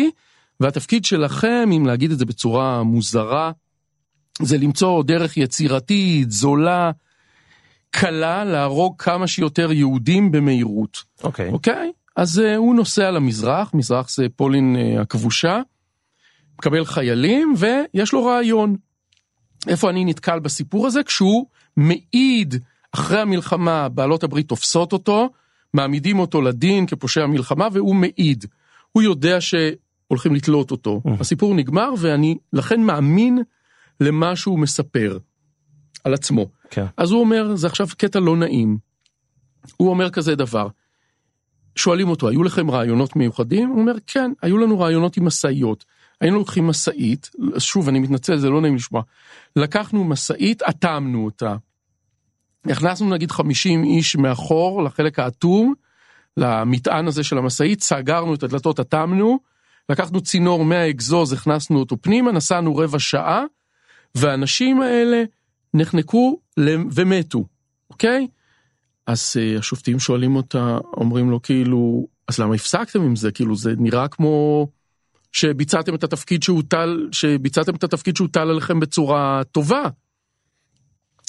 והתפקיד 0.60 1.04
שלכם, 1.04 1.68
אם 1.76 1.86
להגיד 1.86 2.10
את 2.10 2.18
זה 2.18 2.24
בצורה 2.24 2.82
מוזרה, 2.82 3.52
זה 4.42 4.58
למצוא 4.58 5.02
דרך 5.02 5.36
יצירתית, 5.36 6.30
זולה, 6.30 6.90
קלה, 7.96 8.44
להרוג 8.44 8.94
כמה 8.98 9.26
שיותר 9.26 9.72
יהודים 9.72 10.32
במהירות. 10.32 11.02
אוקיי. 11.24 11.50
אוקיי? 11.50 11.92
אז 12.16 12.38
אה, 12.38 12.56
הוא 12.56 12.74
נוסע 12.74 13.10
למזרח, 13.10 13.74
מזרח 13.74 14.10
זה 14.10 14.26
פולין 14.36 14.76
אה, 14.76 15.00
הכבושה, 15.00 15.60
מקבל 16.58 16.84
חיילים 16.84 17.54
ויש 17.58 18.12
לו 18.12 18.24
רעיון. 18.24 18.76
איפה 19.68 19.90
אני 19.90 20.04
נתקל 20.04 20.38
בסיפור 20.38 20.86
הזה? 20.86 21.02
כשהוא 21.02 21.46
מעיד 21.76 22.54
אחרי 22.92 23.20
המלחמה, 23.20 23.88
בעלות 23.88 24.24
הברית 24.24 24.48
תופסות 24.48 24.92
אותו, 24.92 25.30
מעמידים 25.74 26.18
אותו 26.18 26.42
לדין 26.42 26.86
כפושע 26.86 27.26
מלחמה 27.26 27.68
והוא 27.72 27.94
מעיד. 27.94 28.44
הוא 28.92 29.02
יודע 29.02 29.40
שהולכים 29.40 30.34
לתלות 30.34 30.70
אותו. 30.70 31.00
הסיפור 31.20 31.54
נגמר 31.54 31.90
ואני 31.98 32.36
לכן 32.52 32.80
מאמין 32.80 33.38
למה 34.00 34.36
שהוא 34.36 34.58
מספר 34.58 35.18
על 36.04 36.14
עצמו. 36.14 36.46
כן. 36.74 36.86
אז 36.96 37.10
הוא 37.10 37.20
אומר, 37.20 37.56
זה 37.56 37.66
עכשיו 37.66 37.86
קטע 37.98 38.20
לא 38.20 38.36
נעים. 38.36 38.78
הוא 39.76 39.90
אומר 39.90 40.10
כזה 40.10 40.34
דבר. 40.34 40.68
שואלים 41.76 42.08
אותו, 42.08 42.28
היו 42.28 42.42
לכם 42.42 42.70
רעיונות 42.70 43.16
מיוחדים? 43.16 43.68
הוא 43.68 43.80
אומר, 43.80 43.92
כן, 44.06 44.32
היו 44.42 44.58
לנו 44.58 44.80
רעיונות 44.80 45.16
עם 45.16 45.24
משאיות. 45.24 45.84
היינו 46.20 46.38
לוקחים 46.38 46.66
משאית, 46.66 47.30
שוב, 47.58 47.88
אני 47.88 47.98
מתנצל, 47.98 48.36
זה 48.36 48.50
לא 48.50 48.60
נעים 48.60 48.76
לשמוע. 48.76 49.02
לקחנו 49.56 50.04
משאית, 50.04 50.62
אטמנו 50.62 51.24
אותה. 51.24 51.56
הכנסנו 52.66 53.10
נגיד 53.10 53.30
50 53.30 53.84
איש 53.84 54.16
מאחור 54.16 54.82
לחלק 54.82 55.18
האטום, 55.18 55.74
למטען 56.36 57.06
הזה 57.06 57.24
של 57.24 57.38
המשאית, 57.38 57.82
סגרנו 57.82 58.34
את 58.34 58.42
הדלתות, 58.42 58.80
אטמנו, 58.80 59.38
לקחנו 59.88 60.20
צינור 60.20 60.64
מהאגזוז, 60.64 61.32
הכנסנו 61.32 61.78
אותו 61.78 61.96
פנימה, 62.00 62.32
נסענו 62.32 62.76
רבע 62.76 62.98
שעה, 62.98 63.44
והאנשים 64.14 64.80
האלה 64.80 65.22
נחנקו 65.74 66.40
ומתו, 66.94 67.44
אוקיי? 67.90 68.26
אז 69.06 69.36
uh, 69.36 69.58
השופטים 69.58 69.98
שואלים 69.98 70.36
אותה, 70.36 70.78
אומרים 70.96 71.30
לו 71.30 71.42
כאילו, 71.42 72.06
אז 72.28 72.38
למה 72.38 72.54
הפסקתם 72.54 73.02
עם 73.02 73.16
זה? 73.16 73.32
כאילו 73.32 73.56
זה 73.56 73.74
נראה 73.78 74.08
כמו 74.08 74.66
שביצעתם 75.32 75.94
את 75.94 76.04
התפקיד 76.04 76.42
שהוטל, 76.42 77.08
שביצעתם 77.12 77.74
את 77.74 77.84
התפקיד 77.84 78.16
שהוטל 78.16 78.50
עליכם 78.50 78.80
בצורה 78.80 79.42
טובה. 79.52 79.82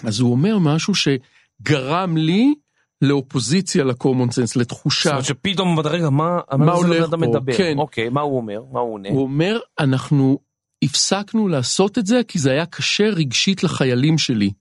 אז 0.04 0.20
הוא 0.20 0.32
אומר 0.32 0.60
משהו 0.60 0.94
שגרם 0.96 2.18
לי 2.18 2.54
לאופוזיציה 3.02 3.84
לקומון 3.84 4.32
סנס, 4.32 4.56
לתחושה. 4.56 5.04
זאת 5.04 5.12
אומרת 5.12 5.26
שפתאום, 5.26 5.80
רגע, 5.80 6.10
מה, 6.10 6.40
מה 6.58 6.72
הולך 6.74 7.10
פה? 7.10 7.18
מדבר? 7.18 7.58
כן. 7.58 7.78
אוקיי, 7.78 8.10
מה 8.10 8.22
הוא 8.22 8.38
אומר? 8.38 8.64
מה 8.72 8.80
הוא 8.80 8.94
עונה? 8.94 9.10
הוא 9.10 9.22
אומר, 9.22 9.60
אנחנו 9.80 10.40
הפסקנו 10.84 11.48
לעשות 11.48 11.98
את 11.98 12.06
זה 12.06 12.22
כי 12.28 12.40
זה 12.40 12.52
היה 12.52 12.66
קשה 12.66 13.04
רגשית 13.10 13.64
לחיילים 13.64 14.18
שלי. 14.18 14.52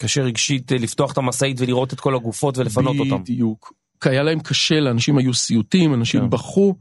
קשה 0.00 0.22
רגשית 0.22 0.72
אה, 0.72 0.78
לפתוח 0.78 1.12
את 1.12 1.18
המשאית 1.18 1.60
ולראות 1.60 1.92
את 1.92 2.00
כל 2.00 2.14
הגופות 2.14 2.58
ולפנות 2.58 2.96
אותם. 2.98 3.22
בדיוק. 3.22 3.72
כי 4.00 4.08
היה 4.08 4.22
להם 4.22 4.40
קשה, 4.40 4.80
לאנשים 4.80 5.18
היו 5.18 5.34
סיוטים, 5.34 5.94
אנשים 5.94 6.20
כן. 6.20 6.30
בכו, 6.30 6.74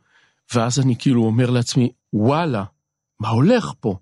ואז 0.55 0.79
אני 0.79 0.95
כאילו 0.99 1.23
אומר 1.23 1.49
לעצמי, 1.49 1.89
וואלה, 2.13 2.63
מה 3.19 3.29
הולך 3.29 3.71
פה? 3.79 3.95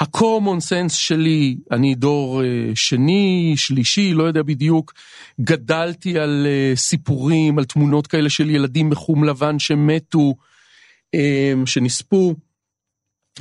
ה-common 0.00 0.60
sense 0.60 0.92
שלי, 0.92 1.56
אני 1.70 1.94
דור 1.94 2.42
uh, 2.42 2.44
שני, 2.74 3.54
שלישי, 3.56 4.14
לא 4.14 4.22
יודע 4.22 4.42
בדיוק, 4.42 4.94
גדלתי 5.40 6.18
על 6.18 6.46
uh, 6.46 6.78
סיפורים, 6.78 7.58
על 7.58 7.64
תמונות 7.64 8.06
כאלה 8.06 8.30
של 8.30 8.50
ילדים 8.50 8.90
בחום 8.90 9.24
לבן 9.24 9.58
שמתו, 9.58 10.34
um, 11.16 11.66
שנספו, 11.66 12.34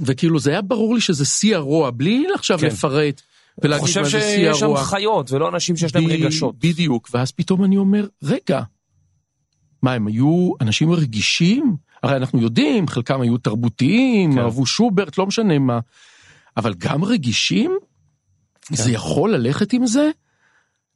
וכאילו 0.02 0.40
זה 0.40 0.52
היה 0.52 0.62
ברור 0.62 0.96
לי 0.96 1.02
שזה 1.02 1.26
שיא 1.26 1.56
הרוע, 1.56 1.92
בלי 1.92 2.26
עכשיו 2.36 2.60
כן. 2.60 2.68
לפרט 2.68 3.22
ולהגיד 3.64 3.88
חושב 3.88 4.02
מה 4.02 4.10
זה 4.10 4.22
שיא 4.22 4.36
שיש 4.36 4.60
שם. 4.60 4.76
חיות 4.76 5.32
ולא 5.32 5.50
אנשים 5.50 5.78
שיש 5.78 5.96
להם 5.96 6.06
רגשות. 6.06 6.56
בדיוק, 6.60 7.10
ואז 7.14 7.32
פתאום 7.32 7.64
אני 7.64 7.78
אומר, 7.78 8.08
רגע, 8.24 8.62
מה, 9.82 9.94
הם 9.94 10.08
היו 10.08 10.52
אנשים 10.62 10.92
רגישים? 10.92 11.76
הרי 12.04 12.16
אנחנו 12.16 12.42
יודעים, 12.42 12.88
חלקם 12.88 13.22
היו 13.22 13.38
תרבותיים, 13.38 14.34
כן. 14.34 14.40
אהבו 14.40 14.66
שוברט, 14.66 15.18
לא 15.18 15.26
משנה 15.26 15.60
מה, 15.60 15.80
אבל 16.58 16.74
גם 16.74 17.04
רגישים? 17.04 17.78
כן. 18.62 18.76
זה 18.76 18.92
יכול 18.92 19.34
ללכת 19.34 19.74
עם 19.74 19.88
זה? 19.88 20.10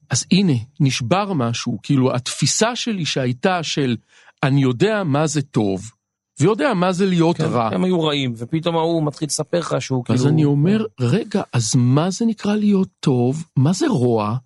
אז 0.09 0.25
הנה, 0.31 0.53
נשבר 0.79 1.33
משהו, 1.33 1.79
כאילו 1.83 2.15
התפיסה 2.15 2.75
שלי 2.75 3.05
שהייתה 3.05 3.63
של 3.63 3.97
אני 4.43 4.61
יודע 4.61 5.03
מה 5.03 5.27
זה 5.27 5.41
טוב, 5.41 5.91
ויודע 6.39 6.73
מה 6.73 6.91
זה 6.91 7.05
להיות 7.05 7.37
כן, 7.37 7.43
רע. 7.43 7.69
הם 7.73 7.83
היו 7.83 8.03
רעים, 8.03 8.33
ופתאום 8.37 8.75
ההוא 8.75 9.03
מתחיל 9.03 9.25
לספר 9.25 9.59
לך 9.59 9.75
שהוא 9.79 10.05
כאילו... 10.05 10.19
אז 10.19 10.27
אני 10.27 10.45
אומר, 10.45 10.85
רגע, 10.99 11.41
אז 11.53 11.75
מה 11.75 12.11
זה 12.11 12.25
נקרא 12.25 12.55
להיות 12.55 12.89
טוב? 12.99 13.45
מה 13.55 13.73
זה 13.73 13.87
רוע? 13.87 14.37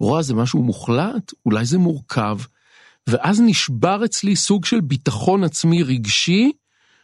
רוע 0.00 0.22
זה 0.22 0.34
משהו 0.34 0.62
מוחלט? 0.62 1.32
אולי 1.46 1.64
זה 1.64 1.78
מורכב? 1.78 2.38
ואז 3.06 3.40
נשבר 3.46 4.04
אצלי 4.04 4.36
סוג 4.36 4.64
של 4.64 4.80
ביטחון 4.80 5.44
עצמי 5.44 5.82
רגשי 5.82 6.52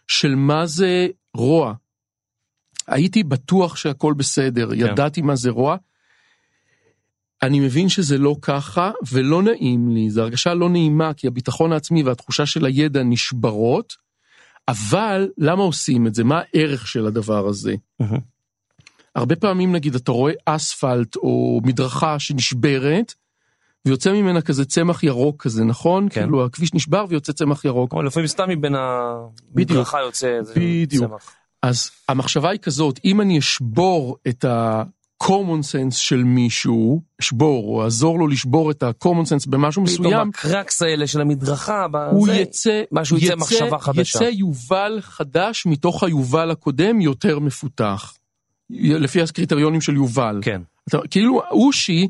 של 0.09 0.35
מה 0.35 0.67
זה 0.67 1.07
רוע. 1.37 1.75
הייתי 2.87 3.23
בטוח 3.23 3.77
שהכל 3.77 4.15
בסדר, 4.17 4.71
כן. 4.71 4.77
ידעתי 4.77 5.23
מה 5.23 5.37
זה 5.37 5.51
רוע. 5.51 5.77
אני 7.43 7.61
מבין 7.61 7.89
שזה 7.89 8.19
לא 8.19 8.37
ככה, 8.43 8.91
ולא 9.13 9.43
נעים 9.43 9.89
לי, 9.89 10.11
זו 10.11 10.23
הרגשה 10.23 10.55
לא 10.55 10.69
נעימה, 10.69 11.15
כי 11.15 11.27
הביטחון 11.27 11.73
העצמי 11.73 12.03
והתחושה 12.03 12.47
של 12.47 12.65
הידע 12.65 13.03
נשברות, 13.03 13.93
אבל 14.69 15.29
למה 15.39 15.63
עושים 15.63 16.07
את 16.07 16.15
זה? 16.15 16.25
מה 16.25 16.41
הערך 16.41 16.87
של 16.87 17.07
הדבר 17.07 17.47
הזה? 17.49 17.75
הרבה 19.15 19.37
פעמים 19.37 19.73
נגיד 19.73 19.95
אתה 19.95 20.13
רואה 20.13 20.33
אספלט 20.45 21.17
או 21.17 21.61
מדרכה 21.65 22.19
שנשברת, 22.19 23.15
ויוצא 23.87 24.13
ממנה 24.13 24.41
כזה 24.43 24.65
צמח 24.65 25.03
ירוק 25.03 25.43
כזה, 25.43 25.65
נכון? 25.65 26.09
כן. 26.09 26.21
כאילו 26.21 26.45
הכביש 26.45 26.75
נשבר 26.75 27.05
ויוצא 27.09 27.33
צמח 27.33 27.65
ירוק. 27.65 27.93
או 27.93 28.03
לפעמים 28.03 28.27
סתם 28.27 28.49
מבין 28.49 28.75
המדרכה 28.75 30.01
יוצא 30.01 30.39
איזה. 30.39 30.55
צמח. 30.89 31.35
אז 31.63 31.91
המחשבה 32.09 32.51
היא 32.51 32.61
כזאת, 32.61 33.01
אם 33.05 33.21
אני 33.21 33.39
אשבור 33.39 34.17
את 34.29 34.45
ה-common 35.25 35.63
sense 35.63 35.97
של 35.97 36.25
מישהו, 36.25 37.03
אשבור 37.21 37.69
או 37.69 37.85
אעזור 37.85 38.19
לו 38.19 38.29
לשבור 38.29 38.71
את 38.71 38.83
ה-common 38.83 39.27
sense 39.27 39.51
במשהו 39.51 39.87
פתאום 39.87 40.07
מסוים, 40.07 40.29
הקרקס 40.29 40.83
האלה 40.83 41.07
של 41.07 41.21
המדרכה, 41.21 41.87
הוא 42.11 42.27
בזה, 42.27 42.37
יצא, 42.37 42.83
משהו 42.93 43.17
יצא 43.17 43.27
יצא, 43.27 43.37
מחשבה 43.37 43.79
חדשה. 43.79 44.19
יצא 44.19 44.25
יובל 44.25 44.99
חדש 45.01 45.67
מתוך 45.67 46.03
היובל 46.03 46.51
הקודם 46.51 47.01
יותר 47.01 47.39
מפותח. 47.39 48.15
לפי 48.71 49.23
הקריטריונים 49.23 49.81
של 49.81 49.95
יובל. 49.95 50.39
כן. 50.43 50.63
אתה, 50.89 50.99
כאילו 51.11 51.43
אושי, 51.51 52.09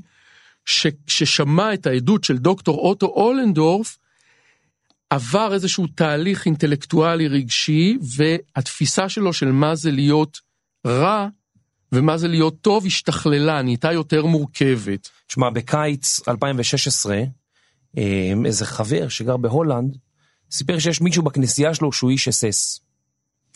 ש, 0.65 0.87
ששמע 1.07 1.75
את 1.75 1.87
העדות 1.87 2.25
של 2.25 2.39
דוקטור 2.39 2.79
אוטו 2.79 3.07
אולנדורף, 3.07 3.99
עבר 5.11 5.55
איזשהו 5.55 5.87
תהליך 5.87 6.47
אינטלקטואלי 6.47 7.29
רגשי, 7.29 7.99
והתפיסה 8.17 9.09
שלו 9.09 9.33
של 9.33 9.53
מה 9.53 9.75
זה 9.75 9.91
להיות 9.91 10.41
רע 10.87 11.29
ומה 11.95 12.17
זה 12.17 12.29
להיות 12.29 12.61
טוב 12.61 12.87
השתכללה, 12.87 13.63
נהייתה 13.63 13.93
יותר 13.93 14.27
מורכבת. 14.27 15.11
תשמע, 15.27 15.51
בקיץ 15.51 16.29
2016, 16.29 17.23
אה, 17.99 18.33
איזה 18.45 18.67
חבר 18.67 19.09
שגר 19.09 19.37
בהולנד, 19.37 19.97
סיפר 20.51 20.79
שיש 20.79 21.01
מישהו 21.01 21.23
בכנסייה 21.23 21.75
שלו 21.75 21.93
שהוא 21.93 22.11
איש 22.11 22.29
אס 22.29 22.45
אס. 22.45 22.81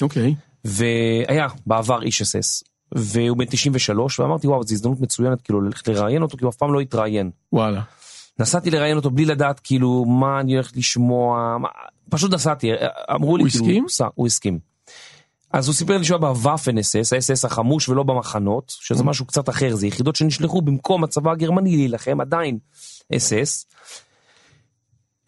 אוקיי. 0.03 0.35
והיה 0.65 1.49
בעבר 1.67 2.03
איש 2.03 2.23
אס 2.23 2.37
אס. 2.37 2.65
והוא 2.93 3.37
בן 3.37 3.45
93, 3.45 4.21
ואמרתי, 4.21 4.47
וואו, 4.47 4.63
זו 4.63 4.75
הזדמנות 4.75 5.01
מצוינת 5.01 5.43
כאילו 5.43 5.61
ללכת 5.61 5.89
לראיין 5.89 6.23
אותו, 6.23 6.37
כי 6.37 6.45
הוא 6.45 6.51
אף 6.51 6.57
פעם 6.57 6.73
לא 6.73 6.81
התראיין. 6.81 7.31
וואלה. 7.53 7.83
נסעתי 8.39 8.71
לראיין 8.71 8.97
אותו 8.97 9.11
בלי 9.11 9.25
לדעת 9.25 9.61
כאילו 9.61 10.05
מה 10.05 10.41
אני 10.41 10.55
הולך 10.55 10.73
לשמוע, 10.77 11.57
מה... 11.61 11.69
פשוט 12.11 12.33
נסעתי, 12.33 12.71
אמרו 13.15 13.37
לי 13.37 13.43
הוא 13.43 13.51
כאילו, 13.51 13.65
הסכים? 13.65 14.11
הוא 14.15 14.27
הסכים. 14.27 14.59
אז 15.53 15.69
הוא 15.69 15.75
סיפר 15.75 15.99
לי 15.99 16.05
שהוא 16.05 16.15
היה 16.15 16.33
בוואפן 16.33 16.79
אס 16.79 16.97
אס, 16.97 17.13
האס 17.13 17.31
אס 17.31 17.45
החמוש 17.45 17.89
ולא 17.89 18.03
במחנות, 18.03 18.75
שזה 18.81 19.05
משהו 19.05 19.27
קצת 19.27 19.49
אחר, 19.49 19.77
זה 19.77 19.87
יחידות 19.87 20.17
שנשלחו 20.17 20.63
במקום 20.63 21.05
הצבא 21.05 21.31
הגרמני 21.31 21.77
להילחם, 21.77 22.21
עדיין 22.21 22.59
אס 23.17 23.33
אס. 23.33 23.67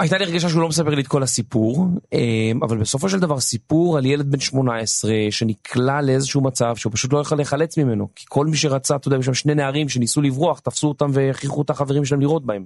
הייתה 0.01 0.19
לי 0.19 0.25
הרגשה 0.25 0.49
שהוא 0.49 0.63
לא 0.63 0.69
מספר 0.69 0.91
לי 0.91 1.03
את 1.03 1.07
כל 1.07 1.23
הסיפור, 1.23 1.87
אה, 2.13 2.53
אבל 2.63 2.79
בסופו 2.79 3.09
של 3.09 3.21
דבר 3.21 3.41
סיפור 3.41 3.99
על 3.99 4.07
ילד 4.07 4.31
בן 4.31 4.41
18 4.41 5.13
שנקלע 5.31 6.03
לאיזשהו 6.03 6.41
מצב 6.41 6.77
שהוא 6.77 6.93
פשוט 6.93 7.13
לא 7.13 7.19
יכול 7.19 7.39
להיחלץ 7.39 7.79
ממנו, 7.79 8.09
כי 8.17 8.25
כל 8.29 8.47
מי 8.47 8.57
שרצה, 8.57 8.97
אתה 8.97 9.09
יודע, 9.09 9.19
יש 9.19 9.27
שם 9.27 9.35
שני 9.35 9.55
נערים 9.55 9.89
שניסו 9.89 10.23
לברוח, 10.23 10.59
תפסו 10.61 10.89
אותם 10.89 11.11
והכריחו 11.13 11.63
את 11.63 11.71
החברים 11.71 12.05
שלהם 12.05 12.21
לירות 12.21 12.47
בהם. 12.47 12.65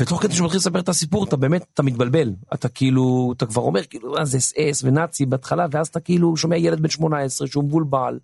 ותוך 0.00 0.22
כדי 0.22 0.34
שהוא 0.34 0.44
מתחיל 0.44 0.58
לספר 0.58 0.78
את 0.78 0.88
הסיפור, 0.88 1.24
אתה 1.24 1.36
באמת, 1.36 1.66
אתה 1.74 1.82
מתבלבל. 1.82 2.32
אתה 2.54 2.68
כאילו, 2.68 3.32
אתה 3.36 3.46
כבר 3.46 3.62
אומר, 3.62 3.84
כאילו, 3.84 4.18
אה, 4.18 4.24
זה 4.24 4.38
אס 4.38 4.52
אס 4.58 4.84
ונאצי 4.84 5.26
בהתחלה, 5.26 5.66
ואז 5.70 5.88
אתה 5.88 6.00
כאילו 6.00 6.36
שומע 6.36 6.56
ילד 6.56 6.80
בן 6.80 6.88
18 6.88 7.46
שהוא 7.46 7.64
מבולבל, 7.64 8.18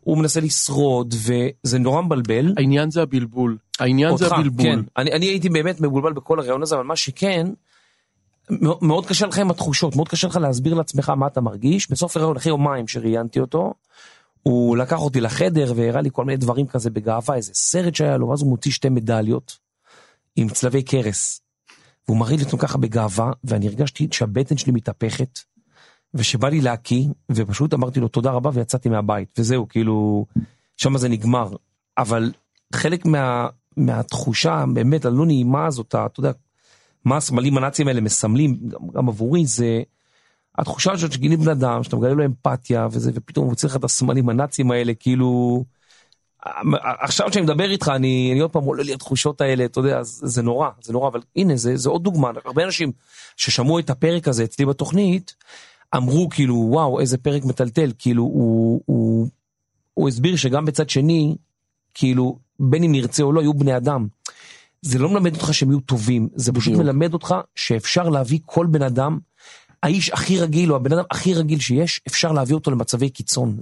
הוא 0.00 0.18
מנסה 0.18 0.40
לשרוד, 0.40 1.14
וזה 1.14 1.78
נורא 1.78 2.02
מבלבל. 2.02 2.54
העניין 2.56 2.90
זה 2.90 3.02
הבלבול. 3.02 3.56
העניין 3.80 4.16
זה 4.16 4.24
אותך, 4.24 4.38
הבלבול. 4.38 4.66
כן. 4.66 4.80
אני, 4.96 5.12
אני 5.12 5.26
הייתי 5.26 5.48
באמת 5.48 5.80
מבולבל 5.80 6.12
בכל 6.12 6.38
הרעיון 6.38 6.62
הזה, 6.62 6.74
אבל 6.74 6.84
מה 6.84 6.96
שכן, 6.96 7.46
מאוד, 8.50 8.78
מאוד 8.82 9.06
קשה 9.06 9.26
לך 9.26 9.38
עם 9.38 9.50
התחושות, 9.50 9.96
מאוד 9.96 10.08
קשה 10.08 10.28
לך 10.28 10.36
להסביר 10.36 10.74
לעצמך 10.74 11.08
מה 11.08 11.26
אתה 11.26 11.40
מרגיש. 11.40 11.90
בסוף 11.90 12.16
הרעיון, 12.16 12.36
אחרי 12.36 12.50
יומיים 12.50 12.88
שראיינתי 12.88 13.40
אותו, 13.40 13.74
הוא 14.42 14.76
לקח 14.76 15.00
אותי 15.00 15.20
לחדר 15.20 15.72
והראה 15.76 16.00
לי 16.00 16.10
כל 16.12 16.24
מיני 16.24 16.36
דברים 16.36 16.66
כזה 16.66 16.90
בגאווה, 16.90 17.36
איזה 17.36 17.50
סרט 17.54 17.94
שהיה 17.94 18.16
לו, 18.16 18.28
ואז 18.28 18.42
הוא 18.42 18.50
מוציא 18.50 18.72
שתי 18.72 18.88
מדליות 18.88 19.63
עם 20.36 20.48
צלבי 20.48 20.82
קרס. 20.82 21.40
והוא 22.08 22.18
לי 22.36 22.44
אותם 22.44 22.56
ככה 22.56 22.78
בגאווה, 22.78 23.32
ואני 23.44 23.66
הרגשתי 23.66 24.08
שהבטן 24.12 24.56
שלי 24.56 24.72
מתהפכת, 24.72 25.38
ושבא 26.14 26.48
לי 26.48 26.60
להקיא, 26.60 27.04
ופשוט 27.30 27.74
אמרתי 27.74 28.00
לו 28.00 28.08
תודה 28.08 28.30
רבה 28.30 28.50
ויצאתי 28.54 28.88
מהבית, 28.88 29.38
וזהו, 29.38 29.68
כאילו, 29.68 30.26
שם 30.76 30.98
זה 30.98 31.08
נגמר. 31.08 31.48
אבל 31.98 32.32
חלק 32.74 33.06
מה, 33.06 33.48
מהתחושה 33.76 34.64
באמת 34.74 35.04
הלא 35.04 35.26
נעימה 35.26 35.66
הזאת, 35.66 35.86
אתה 35.86 36.20
יודע, 36.20 36.32
מה 37.04 37.16
הסמלים 37.16 37.58
הנאצים 37.58 37.88
האלה 37.88 38.00
מסמלים, 38.00 38.58
גם, 38.68 38.88
גם 38.94 39.08
עבורי, 39.08 39.46
זה 39.46 39.82
התחושה 40.58 40.92
הזאת 40.92 41.12
שגילים 41.12 41.40
בן 41.40 41.48
אדם, 41.48 41.82
שאתה 41.82 41.96
מגלה 41.96 42.12
לו 42.14 42.24
אמפתיה 42.24 42.88
וזה, 42.90 43.10
ופתאום 43.14 43.44
הוא 43.44 43.50
מוציא 43.50 43.68
לך 43.68 43.76
את 43.76 43.84
הסמלים 43.84 44.28
הנאצים 44.28 44.70
האלה, 44.70 44.94
כאילו... 44.94 45.64
עכשיו 47.00 47.30
כשאני 47.30 47.44
מדבר 47.44 47.70
איתך, 47.70 47.88
אני, 47.88 48.30
אני 48.32 48.40
עוד 48.40 48.50
פעם 48.50 48.64
עולה 48.64 48.82
לי 48.82 48.94
התחושות 48.94 49.40
האלה, 49.40 49.64
אתה 49.64 49.80
יודע, 49.80 50.02
זה, 50.02 50.26
זה 50.26 50.42
נורא, 50.42 50.68
זה 50.82 50.92
נורא, 50.92 51.08
אבל 51.08 51.20
הנה, 51.36 51.56
זה, 51.56 51.76
זה 51.76 51.88
עוד 51.88 52.02
דוגמה. 52.02 52.30
הרבה 52.44 52.64
אנשים 52.64 52.92
ששמעו 53.36 53.78
את 53.78 53.90
הפרק 53.90 54.28
הזה 54.28 54.44
אצלי 54.44 54.66
בתוכנית, 54.66 55.34
אמרו 55.96 56.28
כאילו, 56.28 56.54
וואו, 56.54 57.00
איזה 57.00 57.18
פרק 57.18 57.44
מטלטל, 57.44 57.92
כאילו, 57.98 58.22
הוא, 58.22 58.80
הוא, 58.86 59.28
הוא 59.94 60.08
הסביר 60.08 60.36
שגם 60.36 60.64
בצד 60.64 60.90
שני, 60.90 61.36
כאילו, 61.94 62.38
בין 62.60 62.84
אם 62.84 62.92
נרצה 62.92 63.22
או 63.22 63.32
לא, 63.32 63.40
יהיו 63.40 63.54
בני 63.54 63.76
אדם. 63.76 64.06
זה 64.82 64.98
לא 64.98 65.08
מלמד 65.10 65.34
אותך 65.34 65.54
שהם 65.54 65.70
יהיו 65.70 65.80
טובים, 65.80 66.28
זה 66.34 66.52
פשוט 66.52 66.72
בדיוק. 66.72 66.86
מלמד 66.86 67.12
אותך 67.12 67.34
שאפשר 67.54 68.08
להביא 68.08 68.38
כל 68.46 68.66
בן 68.66 68.82
אדם, 68.82 69.18
האיש 69.82 70.10
הכי 70.10 70.38
רגיל, 70.38 70.70
או 70.72 70.76
הבן 70.76 70.92
אדם 70.92 71.04
הכי 71.10 71.34
רגיל 71.34 71.60
שיש, 71.60 72.00
אפשר 72.08 72.32
להביא 72.32 72.54
אותו 72.54 72.70
למצבי 72.70 73.10
קיצון. 73.10 73.56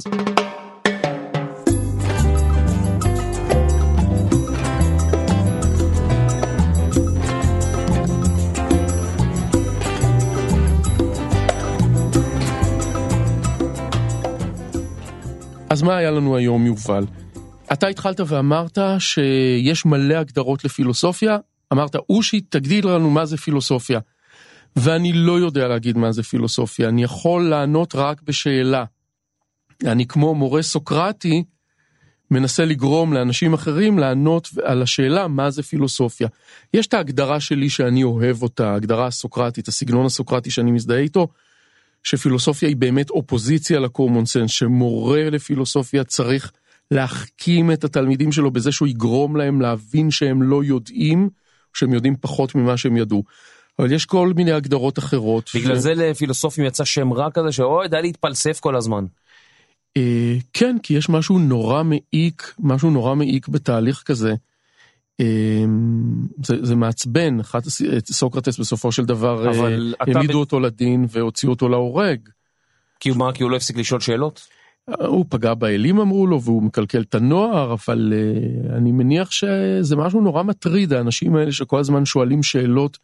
מה 15.83 15.97
היה 15.97 16.11
לנו 16.11 16.37
היום, 16.37 16.67
יובל? 16.67 17.05
אתה 17.73 17.87
התחלת 17.87 18.21
ואמרת 18.27 18.79
שיש 18.99 19.87
מלא 19.87 20.15
הגדרות 20.15 20.65
לפילוסופיה. 20.65 21.39
אמרת, 21.73 21.97
אושי, 22.11 22.41
תגדיר 22.41 22.87
לנו 22.87 23.11
מה 23.11 23.25
זה 23.27 23.37
פילוסופיה. 23.37 24.01
ואני 24.77 25.13
לא 25.13 25.39
יודע 25.41 25.69
להגיד 25.69 25.97
מה 25.97 26.13
זה 26.13 26.23
פילוסופיה, 26.23 26.89
אני 26.89 27.03
יכול 27.03 27.49
לענות 27.49 27.95
רק 27.95 28.23
בשאלה. 28.23 28.85
אני 29.85 30.07
כמו 30.07 30.35
מורה 30.35 30.63
סוקרטי, 30.63 31.45
מנסה 32.31 32.65
לגרום 32.65 33.13
לאנשים 33.13 33.55
אחרים 33.55 33.99
לענות 33.99 34.49
על 34.65 34.83
השאלה 34.83 35.29
מה 35.29 35.51
זה 35.51 35.63
פילוסופיה. 35.63 36.29
יש 36.75 36.87
את 36.87 36.95
ההגדרה 36.95 37.41
שלי 37.41 37.69
שאני 37.69 38.05
אוהב 38.05 38.43
אותה, 38.43 38.71
ההגדרה 38.71 39.07
הסוקרטית, 39.07 39.69
הסגנון 39.69 40.07
הסוקרטי 40.07 40.51
שאני 40.51 40.71
מזדהה 40.71 40.99
איתו, 40.99 41.29
שפילוסופיה 42.03 42.69
היא 42.69 42.77
באמת 42.77 43.11
אופוזיציה 43.11 43.81
לקומון 43.81 44.27
סנס, 44.27 44.51
שמורה 44.51 45.31
לפילוסופיה 45.31 46.05
צריך 46.05 46.53
להחכים 46.91 47.73
את 47.73 47.85
התלמידים 47.85 48.33
שלו 48.33 48.51
בזה 48.51 48.73
שהוא 48.73 48.89
יגרום 48.89 49.37
להם 49.37 49.61
להבין 49.61 50.11
שהם 50.11 50.43
לא 50.43 50.65
יודעים, 50.65 51.29
שהם 51.75 51.93
יודעים 51.93 52.17
פחות 52.21 52.55
ממה 52.55 52.77
שהם 52.77 52.97
ידעו. 52.97 53.23
אבל 53.79 53.93
יש 53.93 54.07
כל 54.07 54.33
מיני 54.37 54.53
הגדרות 54.53 54.99
אחרות. 54.99 55.51
בגלל 55.55 55.77
ש... 55.77 55.79
זה 55.79 55.95
לפילוסופים 55.95 56.65
יצא 56.65 56.85
שם 56.85 57.13
רע 57.13 57.31
כזה, 57.31 57.53
שאוי, 57.53 57.89
די 57.89 58.03
להתפלסף 58.03 58.61
כל 58.61 58.77
הזמן. 58.77 59.05
אה, 59.97 60.37
כן, 60.53 60.77
כי 60.83 60.95
יש 60.95 61.09
משהו 61.09 61.39
נורא 61.39 61.83
מעיק, 61.83 62.55
משהו 62.59 62.91
נורא 62.91 63.15
מעיק 63.15 63.49
בתהליך 63.49 64.03
כזה. 64.07 64.35
אה, 65.23 65.65
זה, 66.45 66.57
זה 66.63 66.77
מעצבן, 66.77 67.41
אחד, 67.41 67.61
סוקרטס 68.13 68.59
בסופו 68.59 68.93
של 68.93 69.05
דבר 69.05 69.49
אה, 69.49 69.77
העמידו 70.01 70.41
אותו 70.41 70.61
לדין 70.61 71.07
והוציאו 71.09 71.51
אותו 71.53 71.69
להורג. 71.69 72.19
כי 73.01 73.09
הוא 73.09 73.19
מה, 73.19 73.33
כי 73.33 73.43
הוא 73.43 73.51
לא 73.51 73.57
הפסיק 73.57 73.77
לשאול 73.77 74.01
שאלות? 74.01 74.49
הוא 74.99 75.25
פגע 75.29 75.55
באלים 75.55 75.99
אמרו 75.99 76.27
לו 76.27 76.43
והוא 76.43 76.63
מקלקל 76.63 77.01
את 77.01 77.15
הנוער 77.15 77.73
אבל 77.73 78.13
uh, 78.13 78.77
אני 78.77 78.93
מניח 78.93 79.31
שזה 79.31 79.97
משהו 79.97 80.21
נורא 80.21 80.43
מטריד 80.43 80.93
האנשים 80.93 81.37
האלה 81.37 81.53
שכל 81.53 81.79
הזמן 81.79 82.05
שואלים 82.05 82.43
שאלות 82.43 82.99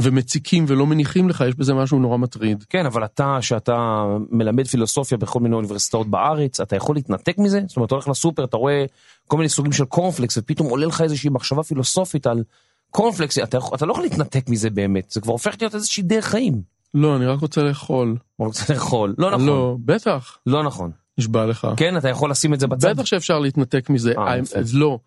ומציקים 0.00 0.64
ולא 0.68 0.86
מניחים 0.86 1.28
לך 1.28 1.44
יש 1.48 1.54
בזה 1.54 1.74
משהו 1.74 1.98
נורא 1.98 2.16
מטריד. 2.16 2.64
כן, 2.68 2.86
אבל 2.86 3.04
אתה, 3.04 3.38
שאתה 3.40 4.04
מלמד 4.30 4.66
פילוסופיה 4.66 5.18
בכל 5.18 5.40
מיני 5.40 5.54
אוניברסיטאות 5.54 6.10
בארץ, 6.10 6.60
אתה 6.60 6.76
יכול 6.76 6.96
להתנתק 6.96 7.38
מזה? 7.38 7.60
זאת 7.66 7.76
אומרת, 7.76 7.86
אתה 7.86 7.94
הולך 7.94 8.08
לסופר, 8.08 8.44
אתה 8.44 8.56
רואה 8.56 8.84
כל 9.28 9.36
מיני 9.36 9.48
סוגים 9.48 9.72
של 9.72 9.84
קורנפלקס, 9.84 10.38
ופתאום 10.38 10.68
עולה 10.68 10.86
לך 10.86 11.00
איזושהי 11.00 11.30
מחשבה 11.30 11.62
פילוסופית 11.62 12.26
על 12.26 12.44
קורנפלקס, 12.90 13.38
אתה, 13.38 13.58
אתה 13.74 13.86
לא 13.86 13.92
יכול 13.92 14.04
להתנתק 14.04 14.48
מזה 14.48 14.70
באמת, 14.70 15.10
זה 15.10 15.20
כבר 15.20 15.32
הופך 15.32 15.56
להיות 15.60 15.74
איזושהי 15.74 16.02
דרך 16.02 16.24
חיים. 16.24 16.62
לא 16.94 17.16
אני 17.16 17.26
רק 17.26 17.40
רוצה 17.40 17.62
לאכול. 17.62 18.16
אתה 18.36 18.44
רוצה 18.44 18.74
לאכול, 18.74 19.14
לא 19.18 19.30
נכון, 19.30 19.46
לא 19.46 19.76
בטח 19.84 20.38
לא 20.46 20.62
נכון. 20.62 20.90
נשבע 21.18 21.46
לך. 21.46 21.68
כן, 21.76 21.96
אתה 21.96 22.08
יכול 22.08 22.30
לשים 22.30 22.54
את 22.54 22.60
זה 22.60 22.66
בצד. 22.66 22.90
בטח 22.96 23.04
שאפשר 23.04 23.38
להתנתק 23.38 23.90
מזה. 23.90 24.14
אה, 24.18 24.38
יפה. 24.38 24.58
אז 24.58 24.74
לא. 24.74 24.98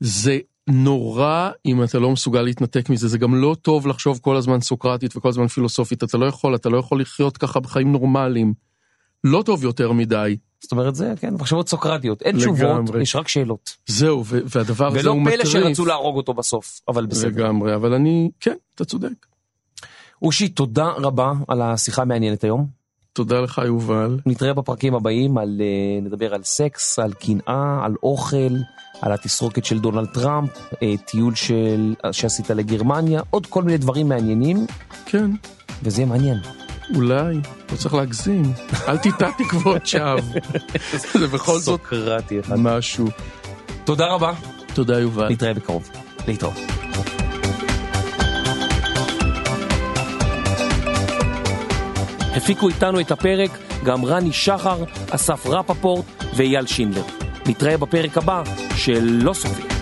זה 0.00 0.38
נורא 0.70 1.50
אם 1.66 1.84
אתה 1.84 1.98
לא 1.98 2.10
מסוגל 2.10 2.42
להתנתק 2.42 2.90
מזה 2.90 3.08
זה 3.08 3.18
גם 3.18 3.34
לא 3.34 3.56
טוב 3.62 3.86
לחשוב 3.86 4.18
כל 4.22 4.36
הזמן 4.36 4.60
סוקרטית 4.60 5.16
וכל 5.16 5.28
הזמן 5.28 5.46
פילוסופית 5.46 6.04
אתה 6.04 6.18
לא 6.18 6.26
יכול 6.26 6.54
אתה 6.54 6.68
לא 6.68 6.78
יכול 6.78 7.00
לחיות 7.00 7.36
ככה 7.36 7.60
בחיים 7.60 7.92
נורמליים. 7.92 8.54
לא 9.24 9.42
טוב 9.46 9.64
יותר 9.64 9.92
מדי. 9.92 10.36
זאת 10.60 10.72
אומרת, 10.72 10.94
זה, 10.94 11.14
כן, 11.20 11.34
מחשבות 11.34 11.68
סוקרטיות. 11.68 12.22
אין 12.22 12.36
לגמרי. 12.36 12.84
תשובות, 12.84 13.02
יש 13.02 13.16
רק 13.16 13.28
שאלות. 13.28 13.76
זהו 13.86 14.24
והדבר 14.26 14.86
הזה 14.86 15.00
ולא 15.00 15.10
הוא 15.10 15.24
פלא 15.24 15.34
מטריף. 15.34 15.52
שרצו 15.52 15.86
להרוג 15.86 16.16
אותו 16.16 16.34
בסוף, 16.34 16.80
אבל 16.88 17.06
בסדר. 17.06 17.28
לגמרי 17.28 17.74
אבל 17.74 17.94
אני 17.94 18.30
כן 18.40 18.56
אתה 18.74 18.84
צודק. 18.84 19.26
אושי, 20.22 20.48
תודה 20.48 20.86
רבה 20.86 21.32
על 21.48 21.62
השיחה 21.62 22.02
המעניינת 22.02 22.44
היום. 22.44 22.79
תודה 23.20 23.40
לך 23.40 23.60
יובל. 23.66 24.18
נתראה 24.26 24.54
בפרקים 24.54 24.94
הבאים, 24.94 25.38
על, 25.38 25.60
אה, 25.60 26.00
נדבר 26.02 26.34
על 26.34 26.42
סקס, 26.42 26.98
על 26.98 27.12
קנאה, 27.12 27.80
על 27.84 27.94
אוכל, 28.02 28.56
על 29.00 29.12
התסרוקת 29.12 29.64
של 29.64 29.78
דונלד 29.78 30.06
טראמפ, 30.06 30.50
אה, 30.82 30.94
טיול 31.04 31.34
של, 31.34 31.94
שעשית 32.12 32.50
לגרמניה, 32.50 33.22
עוד 33.30 33.46
כל 33.46 33.62
מיני 33.62 33.78
דברים 33.78 34.08
מעניינים, 34.08 34.66
כן 35.06 35.30
וזה 35.82 36.02
יהיה 36.02 36.08
מעניין. 36.08 36.38
אולי 36.94 37.40
לא 37.72 37.76
צריך 37.76 37.94
להגזים 37.94 38.42
אל 38.88 38.98
תיטע 38.98 39.30
תקוות 39.38 39.86
שווא. 39.86 40.20
זה 41.20 41.26
בכל 41.26 41.58
זאת. 41.58 41.80
משהו. 42.56 43.06
תודה 43.84 44.06
רבה, 44.06 44.32
תודה 44.74 45.00
יובל. 45.00 45.32
נתראה 45.32 45.54
בקרוב. 45.54 45.90
להתראות. 46.28 46.79
הפיקו 52.36 52.68
איתנו 52.68 53.00
את 53.00 53.10
הפרק 53.10 53.50
גם 53.84 54.04
רני 54.04 54.32
שחר, 54.32 54.84
אסף 55.10 55.46
רפפורט 55.46 56.04
ואייל 56.36 56.66
שינדלר. 56.66 57.02
נתראה 57.46 57.76
בפרק 57.76 58.16
הבא 58.16 58.42
של 58.76 59.18
לא 59.22 59.32
סופי. 59.32 59.79